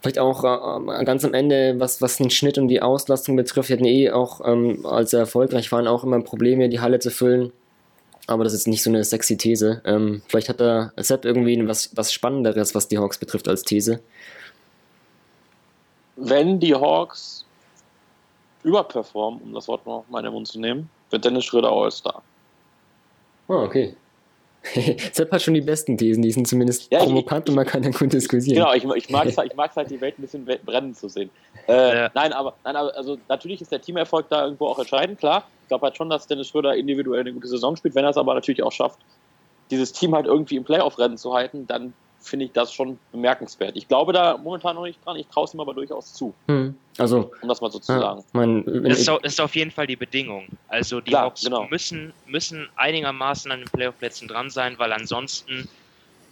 [0.00, 3.76] vielleicht auch äh, ganz am Ende, was, was den Schnitt und die Auslastung betrifft, wir
[3.76, 7.52] hatten eh auch, ähm, als sie erfolgreich waren, auch immer Probleme, die Halle zu füllen.
[8.26, 9.82] Aber das ist nicht so eine sexy These.
[9.84, 14.00] Ähm, vielleicht hat da Sepp irgendwie was, was Spannenderes, was die Hawks betrifft, als These.
[16.16, 17.44] Wenn die Hawks
[18.62, 22.22] überperformen, um das Wort noch mal in den Mund zu nehmen, wird Dennis Schröder All-Star.
[23.48, 23.94] Oh, okay.
[25.12, 27.92] Sepp hat schon die besten Thesen, die sind zumindest ja, provokant und man kann dann
[27.92, 28.56] gut diskutieren.
[28.56, 31.28] Genau, ich, ich mag es halt, halt, die Welt ein bisschen brennen zu sehen.
[31.68, 32.10] Äh, ja.
[32.14, 35.46] Nein, aber, nein, aber also natürlich ist der Teamerfolg da irgendwo auch entscheidend, klar.
[35.64, 37.94] Ich glaube halt schon, dass Dennis Schröder individuell eine gute Saison spielt.
[37.94, 38.98] Wenn er es aber natürlich auch schafft,
[39.70, 43.76] dieses Team halt irgendwie im Playoff-Rennen zu halten, dann finde ich das schon bemerkenswert.
[43.76, 46.34] Ich glaube da momentan noch nicht dran, ich traue es ihm aber durchaus zu.
[46.48, 46.74] Hm.
[46.98, 48.24] Also, um das mal so zu ja, sagen.
[48.32, 50.48] Mein, das ist, ist, auf jeden Fall die Bedingung.
[50.68, 51.66] Also die Klar, Hawks genau.
[51.68, 55.68] müssen, müssen einigermaßen an den Playoff-Plätzen dran sein, weil ansonsten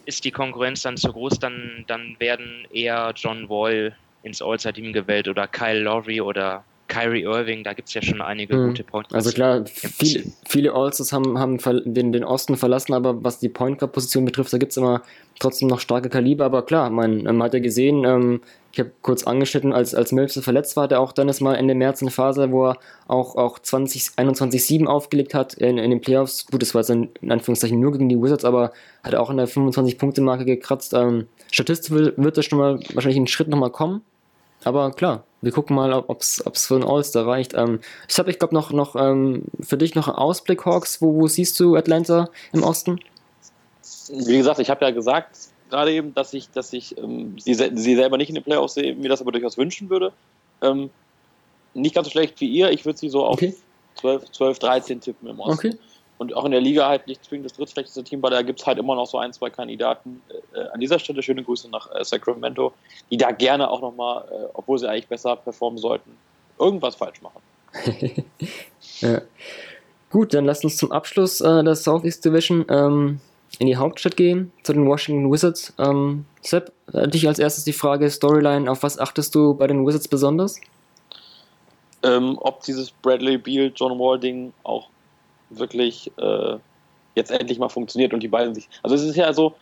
[0.04, 5.28] ist die Konkurrenz dann zu groß, dann, dann werden eher John Wall ins All-Star-Team gewählt
[5.28, 8.68] oder Kyle Lowry oder Kyrie Irving, da gibt es ja schon einige mhm.
[8.68, 13.38] gute Point Also klar, viele, viele Allstars haben, haben den, den Osten verlassen, aber was
[13.38, 15.02] die Point Guard-Position betrifft, da gibt es immer
[15.40, 16.44] trotzdem noch starke Kaliber.
[16.44, 20.38] Aber klar, man, man hat ja gesehen, ähm, ich habe kurz angeschnitten, als, als Mills
[20.38, 22.78] verletzt war, hat er auch dann mal Ende März eine Phase, wo er
[23.08, 26.46] auch, auch 20, 21-7 aufgelegt hat in, in den Playoffs.
[26.46, 28.72] Gut, das war jetzt in Anführungszeichen nur gegen die Wizards, aber
[29.02, 30.92] hat er auch in der 25-Punkte-Marke gekratzt.
[30.92, 34.02] Ähm, statistisch wird das schon mal wahrscheinlich einen Schritt nochmal kommen.
[34.64, 37.54] Aber klar, wir gucken mal, ob es für ein All-Star reicht.
[37.54, 41.02] Ähm, ich habe, ich glaube, noch, noch ähm, für dich noch einen Ausblick, Hawks.
[41.02, 43.00] Wo, wo siehst du Atlanta im Osten?
[44.08, 45.36] Wie gesagt, ich habe ja gesagt,
[45.70, 48.94] gerade eben, dass ich, dass ich ähm, sie, sie selber nicht in den Playoffs sehe,
[48.94, 50.12] mir das aber durchaus wünschen würde.
[50.60, 50.90] Ähm,
[51.74, 52.70] nicht ganz so schlecht wie ihr.
[52.70, 53.54] Ich würde sie so auf okay.
[54.00, 55.68] 12, 12, 13 tippen im Osten.
[55.68, 55.78] Okay
[56.18, 58.66] und auch in der Liga halt nicht zwingend das drittschlechteste Team, weil da gibt es
[58.66, 60.22] halt immer noch so ein, zwei Kandidaten.
[60.54, 62.72] Äh, an dieser Stelle schöne Grüße nach äh, Sacramento,
[63.10, 66.16] die da gerne auch nochmal, äh, obwohl sie eigentlich besser performen sollten,
[66.58, 67.42] irgendwas falsch machen.
[69.00, 69.22] ja.
[70.10, 73.20] Gut, dann lasst uns zum Abschluss äh, der Southeast Division ähm,
[73.58, 75.72] in die Hauptstadt gehen, zu den Washington Wizards.
[75.78, 79.86] Ähm, Sepp, äh, dich als erstes die Frage Storyline, auf was achtest du bei den
[79.86, 80.60] Wizards besonders?
[82.02, 84.88] Ähm, ob dieses Bradley Beal, John Wall Ding auch
[85.58, 86.58] wirklich äh,
[87.14, 88.68] jetzt endlich mal funktioniert und die beiden sich.
[88.82, 89.54] Also es ist ja so,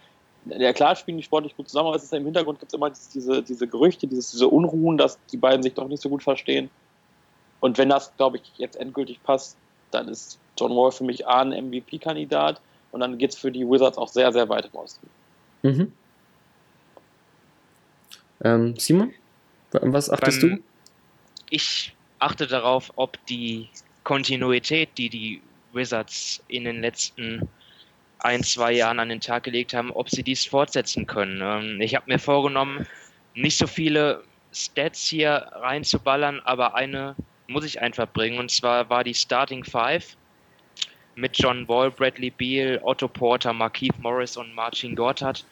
[0.47, 2.76] ja klar spielen die sportlich gut zusammen, aber es ist ja im Hintergrund gibt es
[2.76, 6.22] immer diese, diese Gerüchte, dieses, diese Unruhen, dass die beiden sich doch nicht so gut
[6.22, 6.70] verstehen.
[7.61, 9.57] Und wenn das, glaube ich, jetzt endgültig passt,
[9.91, 12.61] dann ist John Wall für mich A ein MVP-Kandidat
[12.93, 15.11] und dann geht es für die Wizards auch sehr, sehr weit im Osten.
[15.62, 15.93] Mhm.
[18.43, 19.12] Ähm, Simon,
[19.72, 20.62] was achtest Beim, du?
[21.51, 23.68] Ich achte darauf, ob die
[24.05, 25.43] Kontinuität, die die
[25.73, 27.49] Wizards in den letzten
[28.18, 31.41] ein, zwei Jahren an den Tag gelegt haben, ob sie dies fortsetzen können.
[31.43, 32.87] Ähm, ich habe mir vorgenommen,
[33.35, 37.14] nicht so viele Stats hier reinzuballern, aber eine
[37.47, 38.39] muss ich einfach bringen.
[38.39, 40.16] Und zwar war die Starting Five
[41.14, 45.45] mit John Wall, Bradley Beal, Otto Porter, Markeith Morris und Marcin Gortat.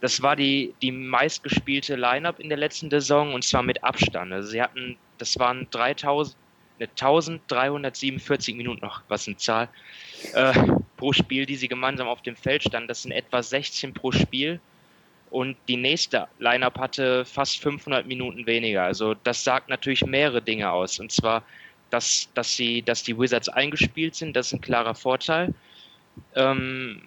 [0.00, 4.32] Das war die, die meistgespielte Lineup in der letzten Saison und zwar mit Abstand.
[4.32, 6.36] Also sie hatten, das waren 3000,
[6.86, 9.68] 1347 Minuten noch, was eine Zahl,
[10.34, 10.52] äh,
[10.96, 12.88] pro Spiel, die sie gemeinsam auf dem Feld standen.
[12.88, 14.60] Das sind etwa 16 pro Spiel.
[15.30, 18.84] Und die nächste Lineup hatte fast 500 Minuten weniger.
[18.84, 20.98] Also das sagt natürlich mehrere Dinge aus.
[20.98, 21.42] Und zwar,
[21.90, 25.54] dass, dass, sie, dass die Wizards eingespielt sind, das ist ein klarer Vorteil.
[26.34, 27.02] Ähm,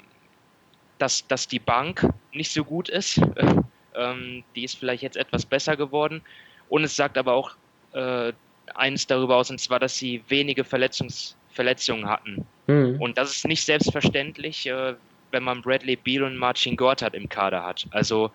[1.00, 3.20] dass, dass die Bank nicht so gut ist.
[3.96, 6.22] ähm, die ist vielleicht jetzt etwas besser geworden.
[6.70, 7.56] Und es sagt aber auch
[7.94, 8.34] äh,
[8.76, 12.46] eins darüber aus, und zwar, dass sie wenige Verletzungs Verletzungen hatten.
[12.68, 13.02] Mhm.
[13.02, 14.96] Und das ist nicht selbstverständlich, äh,
[15.32, 17.86] wenn man Bradley Beal und Marcin Gortat im Kader hat.
[17.92, 18.32] Also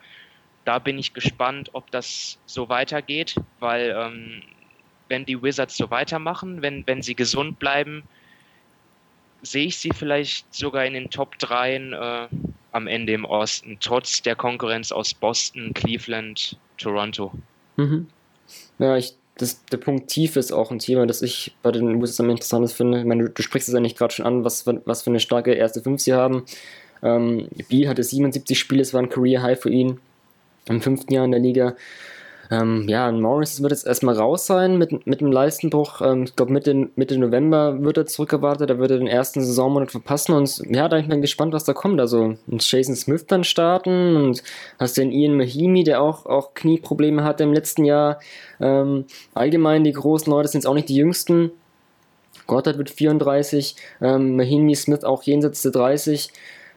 [0.65, 4.43] da bin ich gespannt, ob das so weitergeht, weil ähm,
[5.09, 8.03] wenn die Wizards so weitermachen, wenn, wenn sie gesund bleiben,
[9.43, 12.29] sehe ich sie vielleicht sogar in den Top 3 äh,
[12.73, 17.33] am Ende im Osten, trotz der Konkurrenz aus Boston, Cleveland, Toronto.
[17.77, 18.09] Mhm.
[18.79, 22.21] Ja, ich das, der Punkt Tiefe ist auch ein Thema, das ich bei den Wizards
[22.21, 23.01] am interessantesten finde.
[23.01, 25.53] Ich meine, du, du sprichst es eigentlich gerade schon an, was, was für eine starke
[25.53, 26.45] erste Fünf sie haben.
[27.03, 29.99] Ähm, Beal hatte 77 Spiele, es war ein Career High für ihn
[30.69, 31.77] im fünften Jahr in der Liga.
[32.51, 36.01] Ähm, ja, Morris wird jetzt erstmal raus sein mit, mit dem Leistenbruch.
[36.01, 38.71] Ähm, ich glaube, Mitte, Mitte November wird er zurückerwartet.
[38.71, 40.33] Da wird er den ersten Saisonmonat verpassen.
[40.33, 42.01] Und ja, da bin ich mal gespannt, was da kommt.
[42.01, 44.43] Also, Jason Smith dann starten und
[44.79, 48.21] hast den Ian Mahimi, der auch, auch Knieprobleme hatte im letzten Jahr.
[48.61, 51.51] Ähm, allgemein, die großen Leute sind jetzt auch nicht die jüngsten.
[52.47, 56.31] Goddard wird 34, ähm, Mahinmi Smith auch jenseits der 30.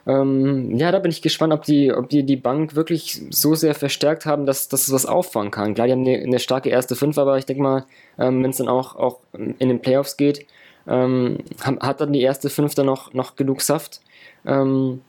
[0.06, 3.74] Ähm, ja, da bin ich gespannt, ob die, ob die die Bank wirklich so sehr
[3.74, 5.74] verstärkt haben, dass, dass es was auffangen kann.
[5.74, 7.84] Klar, die haben eine, eine starke erste Fünf, aber ich denke mal,
[8.18, 10.46] ähm, wenn es dann auch, auch in den Playoffs geht,
[10.86, 14.00] ähm, hat dann die erste Fünf dann noch, noch genug Saft.
[14.46, 15.02] Ähm,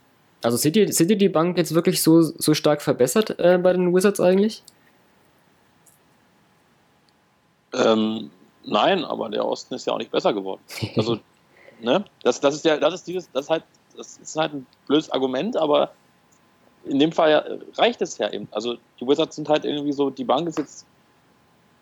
[0.44, 3.74] also seht ihr, seht ihr die Bank jetzt wirklich so, so stark verbessert äh, bei
[3.74, 4.64] den Wizards eigentlich?
[7.74, 8.32] Ähm,
[8.66, 10.62] nein, aber der Osten ist ja auch nicht besser geworden.
[10.98, 11.20] Also,
[11.80, 12.04] ne?
[12.24, 13.64] Das, das ist ja, das ist dieses, das ist halt
[13.98, 15.92] das ist halt ein blödes Argument, aber
[16.86, 18.48] in dem Fall reicht es ja eben.
[18.52, 20.86] Also die Wizards sind halt irgendwie so, die Bank ist jetzt,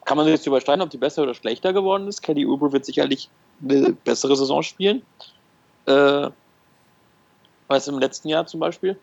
[0.06, 2.22] kann man sich jetzt überstreiten, ob die besser oder schlechter geworden ist.
[2.22, 3.30] Kelly Oubre wird sicherlich
[3.64, 5.02] eine bessere Saison spielen.
[5.86, 6.30] Äh,
[7.70, 8.98] als im letzten Jahr zum Beispiel.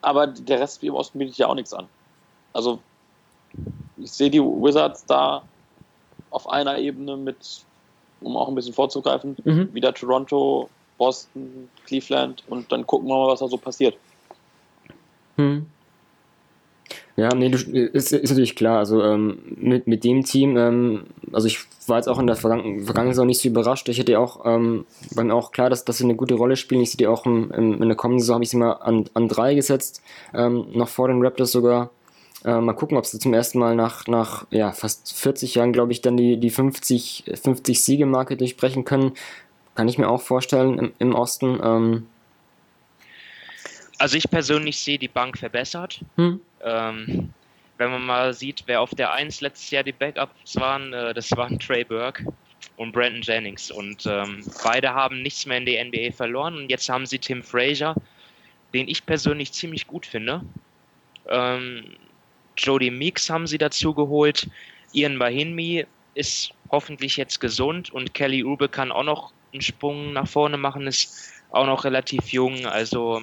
[0.00, 1.86] Aber der Rest wie im Osten bietet ja auch nichts an.
[2.52, 2.78] Also
[3.96, 5.42] ich sehe die Wizards da
[6.30, 7.64] auf einer Ebene mit,
[8.20, 9.74] um auch ein bisschen vorzugreifen, mhm.
[9.74, 10.68] wieder Toronto,
[10.98, 13.96] Boston, Cleveland und dann gucken wir mal, was da so passiert.
[15.36, 15.66] Hm.
[17.16, 18.78] Ja, nee, du, ist, ist natürlich klar.
[18.78, 22.84] Also ähm, mit, mit dem Team, ähm, also ich war jetzt auch in der vergangenen,
[22.84, 23.88] vergangenen Saison nicht so überrascht.
[23.88, 24.84] Ich hätte auch, ähm,
[25.14, 26.82] war mir auch klar, dass, dass sie eine gute Rolle spielen.
[26.82, 29.08] Ich sehe die auch im, im, in der kommenden Saison, habe ich sie mal an,
[29.14, 30.02] an drei gesetzt,
[30.34, 31.90] ähm, noch vor den Raptors sogar.
[32.44, 35.92] Äh, mal gucken, ob sie zum ersten Mal nach, nach ja, fast 40 Jahren, glaube
[35.92, 39.12] ich, dann die, die 50, 50 Siege-Marke durchbrechen können.
[39.76, 41.60] Kann ich mir auch vorstellen im, im Osten.
[41.62, 42.06] Ähm.
[43.98, 46.00] Also ich persönlich sehe die Bank verbessert.
[46.16, 46.40] Hm.
[46.62, 47.32] Ähm,
[47.78, 51.30] wenn man mal sieht, wer auf der 1 letztes Jahr die Backups waren, äh, das
[51.36, 52.24] waren Trey Burke
[52.76, 53.70] und Brandon Jennings.
[53.70, 56.56] Und ähm, beide haben nichts mehr in die NBA verloren.
[56.56, 57.94] Und jetzt haben sie Tim Frazier,
[58.72, 60.42] den ich persönlich ziemlich gut finde.
[61.28, 61.84] Ähm,
[62.56, 64.48] Jody Meeks haben sie dazu geholt.
[64.92, 70.28] Ian Mahinmi ist hoffentlich jetzt gesund und Kelly Ube kann auch noch einen Sprung nach
[70.28, 72.66] vorne machen, ist auch noch relativ jung.
[72.66, 73.22] Also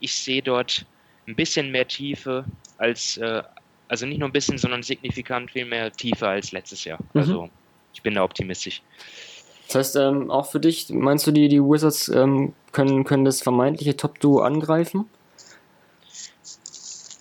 [0.00, 0.86] ich sehe dort
[1.26, 2.44] ein bisschen mehr Tiefe
[2.78, 3.42] als, äh,
[3.88, 6.98] also nicht nur ein bisschen, sondern signifikant viel mehr Tiefe als letztes Jahr.
[7.12, 7.20] Mhm.
[7.20, 7.50] Also
[7.92, 8.82] ich bin da optimistisch.
[9.66, 13.42] Das heißt, ähm, auch für dich, meinst du, die, die Wizards ähm, können, können das
[13.42, 15.08] vermeintliche Top-Duo angreifen?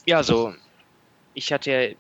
[0.06, 0.54] Ja, so.
[1.34, 1.96] Ich hatte ja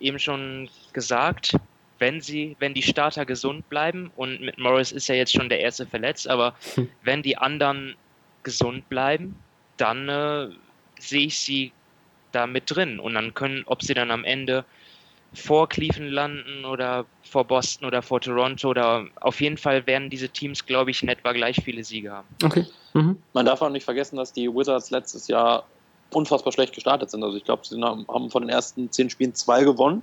[0.00, 1.56] eben schon gesagt,
[1.98, 5.60] wenn sie, wenn die Starter gesund bleiben, und mit Morris ist ja jetzt schon der
[5.60, 6.88] erste verletzt, aber hm.
[7.02, 7.96] wenn die anderen
[8.42, 9.36] gesund bleiben,
[9.76, 10.48] dann äh,
[10.98, 11.72] sehe ich sie
[12.32, 13.00] da mit drin.
[13.00, 14.64] Und dann können, ob sie dann am Ende
[15.34, 20.28] vor Cleveland landen oder vor Boston oder vor Toronto oder auf jeden Fall werden diese
[20.28, 22.28] Teams, glaube ich, in etwa gleich viele Siege haben.
[22.42, 22.64] Okay.
[22.94, 23.18] Mhm.
[23.32, 25.66] Man darf auch nicht vergessen, dass die Wizards letztes Jahr
[26.10, 27.22] unfassbar schlecht gestartet sind.
[27.22, 30.02] Also ich glaube, sie haben von den ersten zehn Spielen zwei gewonnen.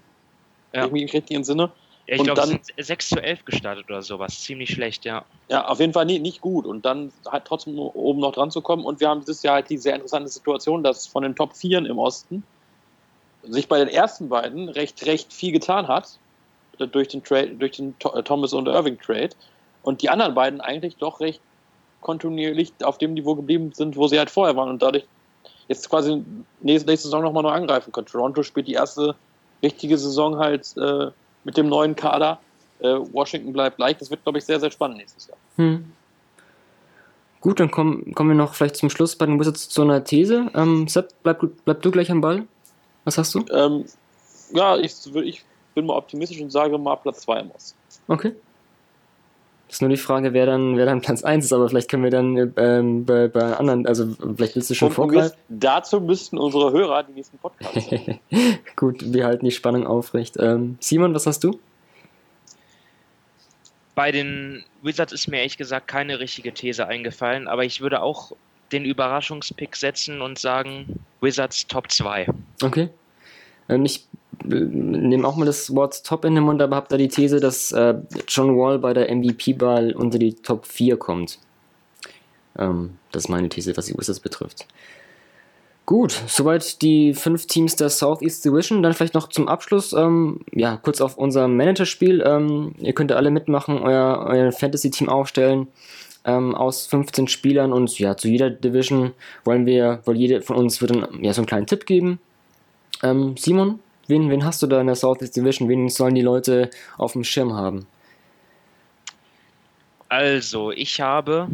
[0.73, 0.83] Ja.
[0.83, 1.71] Irgendwie im richtigen Sinne.
[2.05, 4.41] Ja, ich glaube, es sind 6 zu 11 gestartet oder sowas.
[4.41, 5.23] Ziemlich schlecht, ja.
[5.47, 6.65] Ja, auf jeden Fall nie, nicht gut.
[6.65, 8.83] Und dann halt trotzdem oben noch dran zu kommen.
[8.83, 11.85] Und wir haben dieses Jahr halt die sehr interessante Situation, dass von den Top 4
[11.85, 12.43] im Osten
[13.43, 16.17] sich bei den ersten beiden recht, recht viel getan hat.
[16.77, 19.29] Durch den, Trade, durch den Thomas und Irving Trade.
[19.83, 21.39] Und die anderen beiden eigentlich doch recht
[22.01, 24.69] kontinuierlich auf dem Niveau geblieben sind, wo sie halt vorher waren.
[24.69, 25.05] Und dadurch
[25.69, 26.21] jetzt quasi
[26.59, 28.07] nächste, nächste Saison nochmal neu angreifen können.
[28.07, 29.15] Toronto spielt die erste
[29.61, 30.75] richtige Saison halt.
[30.75, 31.11] Äh,
[31.43, 32.39] mit dem neuen Kader.
[32.79, 33.97] Äh, Washington bleibt gleich.
[33.97, 35.37] Das wird, glaube ich, sehr, sehr spannend nächstes Jahr.
[35.57, 35.91] Hm.
[37.41, 40.49] Gut, dann kommen, kommen wir noch vielleicht zum Schluss bei den Wizards zu einer These.
[40.55, 42.43] Ähm, Sepp, bleib, bleib du gleich am Ball.
[43.03, 43.45] Was hast du?
[43.51, 43.85] Ähm,
[44.53, 45.43] ja, ich, ich
[45.75, 47.77] bin mal optimistisch und sage mal Platz 2 im Osten.
[48.07, 48.33] Okay.
[49.67, 52.03] Das ist nur die Frage, wer dann, wer dann Platz 1 ist, aber vielleicht können
[52.03, 55.35] wir dann ähm, bei, bei, anderen, also vielleicht willst du schon vorgreifen.
[55.49, 57.89] Dazu müssten unsere Hörer die nächsten Podcasts
[58.75, 60.35] Gut, wir halten die Spannung aufrecht.
[60.39, 61.59] Ähm, Simon, was hast du?
[63.95, 68.33] Bei den Wizards ist mir ehrlich gesagt keine richtige These eingefallen, aber ich würde auch
[68.71, 72.27] den Überraschungspick setzen und sagen Wizards Top 2.
[72.61, 72.89] Okay.
[73.69, 74.05] Ähm, ich
[74.43, 77.71] nehme auch mal das Wort Top in den Mund, aber habe da die These, dass
[77.71, 77.95] äh,
[78.27, 81.39] John Wall bei der MVP-Ball unter die Top 4 kommt.
[82.57, 84.67] Ähm, das ist meine These, was die Wizards betrifft.
[85.85, 88.83] Gut, soweit die fünf Teams der Southeast Division.
[88.83, 92.23] Dann vielleicht noch zum Abschluss, ähm, ja, kurz auf unser Managerspiel.
[92.25, 95.67] Ähm, ihr könnt alle mitmachen, euer, euer Fantasy-Team aufstellen
[96.25, 99.13] ähm, aus 15 Spielern und ja, zu jeder Division
[99.43, 102.19] wollen wir, weil jede von uns wird dann ja so einen kleinen Tipp geben.
[103.01, 103.79] Ähm, Simon,
[104.13, 105.67] Wen, wen hast du da in der Southeast Division?
[105.67, 107.87] Wen sollen die Leute auf dem Schirm haben?
[110.07, 111.47] Also, ich habe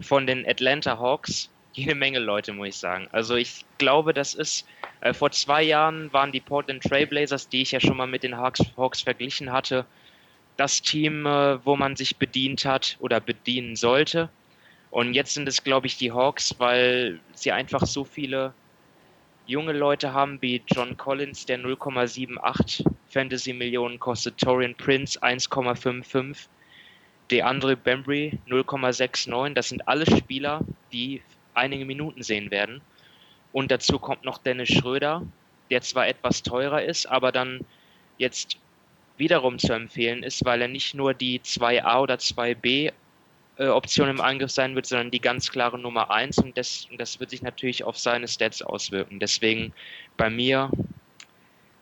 [0.00, 3.06] von den Atlanta Hawks jede Menge Leute, muss ich sagen.
[3.12, 4.66] Also ich glaube, das ist,
[5.02, 8.36] äh, vor zwei Jahren waren die Portland Trailblazers, die ich ja schon mal mit den
[8.36, 9.86] Hawks, Hawks verglichen hatte,
[10.56, 14.30] das Team, äh, wo man sich bedient hat oder bedienen sollte.
[14.90, 18.52] Und jetzt sind es, glaube ich, die Hawks, weil sie einfach so viele
[19.46, 26.46] junge Leute haben wie John Collins, der 0,78 Fantasy-Millionen kostet, Torian Prince 1,55,
[27.30, 29.54] DeAndre Bembry 0,69.
[29.54, 30.60] Das sind alle Spieler,
[30.92, 31.22] die
[31.54, 32.80] einige Minuten sehen werden.
[33.52, 35.22] Und dazu kommt noch Dennis Schröder,
[35.70, 37.60] der zwar etwas teurer ist, aber dann
[38.18, 38.58] jetzt
[39.16, 42.92] wiederum zu empfehlen ist, weil er nicht nur die 2a oder 2b
[43.58, 47.00] äh, Option im Angriff sein wird, sondern die ganz klare Nummer 1 und das, und
[47.00, 49.20] das wird sich natürlich auf seine Stats auswirken.
[49.20, 49.72] Deswegen
[50.16, 50.70] bei mir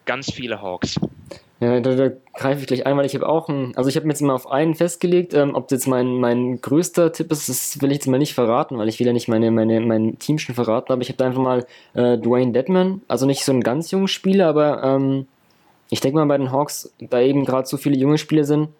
[0.04, 0.98] ganz viele Hawks.
[1.60, 4.04] Ja, da, da greife ich gleich ein, weil ich habe auch einen, also ich habe
[4.04, 7.48] mir jetzt mal auf einen festgelegt, ähm, ob das jetzt mein, mein größter Tipp ist,
[7.48, 10.18] das will ich jetzt mal nicht verraten, weil ich will ja nicht meine, meine, mein
[10.18, 11.64] Team schon verraten, aber ich habe da einfach mal
[11.94, 15.28] äh, Dwayne Deadman, also nicht so ein ganz junger Spieler, aber ähm,
[15.88, 18.70] ich denke mal bei den Hawks, da eben gerade so viele junge Spieler sind,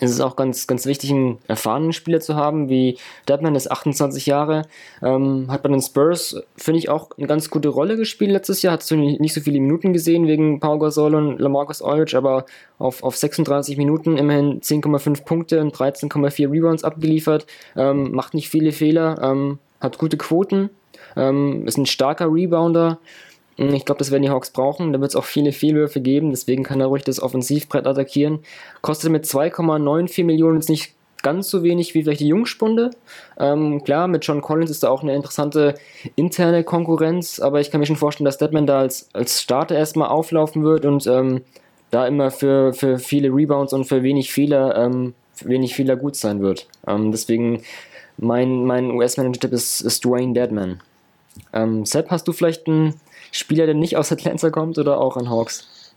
[0.00, 4.26] es ist auch ganz, ganz wichtig, einen erfahrenen Spieler zu haben, wie Deadman ist 28
[4.26, 4.62] Jahre,
[5.02, 8.72] ähm, hat bei den Spurs, finde ich, auch eine ganz gute Rolle gespielt letztes Jahr,
[8.72, 12.44] hat so nicht so viele Minuten gesehen wegen Paul Gasol und Lamarcus Aldridge, aber
[12.78, 18.72] auf, auf 36 Minuten immerhin 10,5 Punkte und 13,4 Rebounds abgeliefert, ähm, macht nicht viele
[18.72, 20.70] Fehler, ähm, hat gute Quoten,
[21.16, 22.98] ähm, ist ein starker Rebounder,
[23.56, 24.92] ich glaube, das werden die Hawks brauchen.
[24.92, 26.30] Da wird es auch viele Fehlwürfe geben.
[26.30, 28.40] Deswegen kann er ruhig das Offensivbrett attackieren.
[28.80, 32.90] Kostet mit 2,94 Millionen jetzt nicht ganz so wenig wie vielleicht die Jungspunde.
[33.38, 35.74] Ähm, klar, mit John Collins ist da auch eine interessante
[36.16, 37.40] interne Konkurrenz.
[37.40, 40.84] Aber ich kann mir schon vorstellen, dass Deadman da als, als Starter erstmal auflaufen wird
[40.84, 41.42] und ähm,
[41.90, 46.16] da immer für, für viele Rebounds und für wenig Fehler, ähm, für wenig Fehler gut
[46.16, 46.66] sein wird.
[46.86, 47.62] Ähm, deswegen
[48.16, 50.80] mein, mein US-Manager-Tipp ist, ist Dwayne Deadman.
[51.52, 52.94] Ähm, Sepp, hast du vielleicht einen
[53.34, 55.92] Spieler, der nicht aus Atlanta kommt oder auch an Hawks?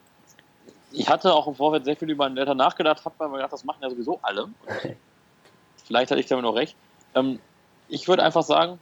[0.91, 3.63] Ich hatte auch im Vorfeld sehr viel über einen Atlanta nachgedacht, habe mir gedacht, das
[3.63, 4.49] machen ja sowieso alle.
[5.85, 6.75] vielleicht hatte ich damit noch recht.
[7.13, 7.39] Ähm,
[7.89, 8.79] ich würde einfach sagen,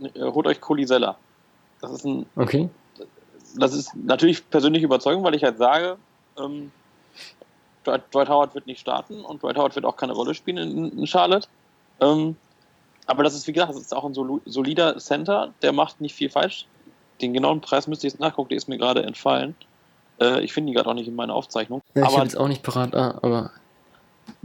[0.00, 1.16] äh, holt euch Colisella.
[1.80, 2.26] Das ist ein.
[2.34, 2.68] Okay.
[3.56, 5.98] Das ist natürlich persönlich überzeugend, weil ich halt sage,
[6.36, 6.72] ähm,
[7.84, 11.06] Dwight Howard wird nicht starten und Dwight Howard wird auch keine Rolle spielen in, in
[11.06, 11.46] Charlotte.
[12.00, 12.36] Ähm,
[13.06, 16.30] aber das ist, wie gesagt, das ist auch ein solider Center, der macht nicht viel
[16.30, 16.66] falsch
[17.20, 19.54] den genauen Preis müsste ich jetzt nachgucken, der ist mir gerade entfallen.
[20.20, 21.82] Äh, ich finde ihn gerade auch nicht in meiner Aufzeichnung.
[21.94, 23.50] Ja, ich habe jetzt auch nicht parat, ah, aber.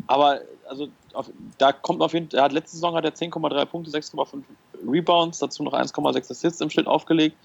[0.08, 3.92] Aber, also, auf, da kommt auf jeden Fall, hat letzte Saison hat er 10,3 Punkte,
[3.92, 4.44] 6,5
[4.88, 7.36] Rebounds, dazu noch 1,6 Assists im Schnitt aufgelegt.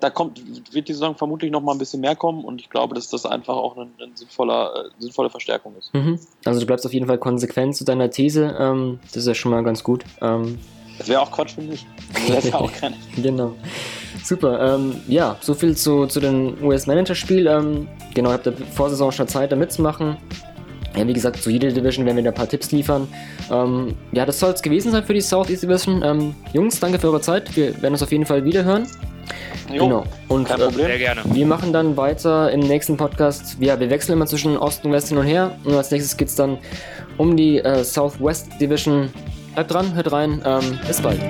[0.00, 0.42] Da kommt,
[0.74, 3.24] wird die Saison vermutlich noch mal ein bisschen mehr kommen und ich glaube, dass das
[3.24, 5.94] einfach auch eine, eine sinnvoller, äh, sinnvolle Verstärkung ist.
[5.94, 6.18] Mhm.
[6.44, 9.52] Also du bleibst auf jeden Fall konsequent zu deiner These, ähm, das ist ja schon
[9.52, 10.04] mal ganz gut.
[10.20, 10.58] Ähm,
[10.98, 11.86] das wäre auch Quatsch, finde ich.
[12.28, 12.96] Das wäre auch keine.
[13.16, 13.54] genau.
[14.22, 14.74] Super.
[14.74, 17.46] Ähm, ja, so viel zu, zu den US-Manager-Spiel.
[17.46, 20.16] Ähm, genau, habt ihr Vorsaison schon Zeit, da mitzumachen.
[20.96, 23.08] Ja, wie gesagt, zu jeder Division werden wir da ein paar Tipps liefern.
[23.50, 26.02] Ähm, ja, das soll es gewesen sein für die Southeast Division.
[26.04, 27.54] Ähm, Jungs, danke für eure Zeit.
[27.56, 28.86] Wir werden uns auf jeden Fall wiederhören.
[29.72, 30.04] Jo, genau.
[30.28, 30.86] Und kein Problem.
[30.86, 31.22] Äh, Sehr gerne.
[31.24, 33.56] wir machen dann weiter im nächsten Podcast.
[33.58, 35.58] Ja, wir wechseln immer zwischen Osten und West hin und her.
[35.64, 36.58] Und als nächstes geht es dann
[37.16, 39.10] um die äh, Southwest Division.
[39.54, 40.42] Bleibt dran, hört rein.
[40.44, 41.20] Ähm, bis bald.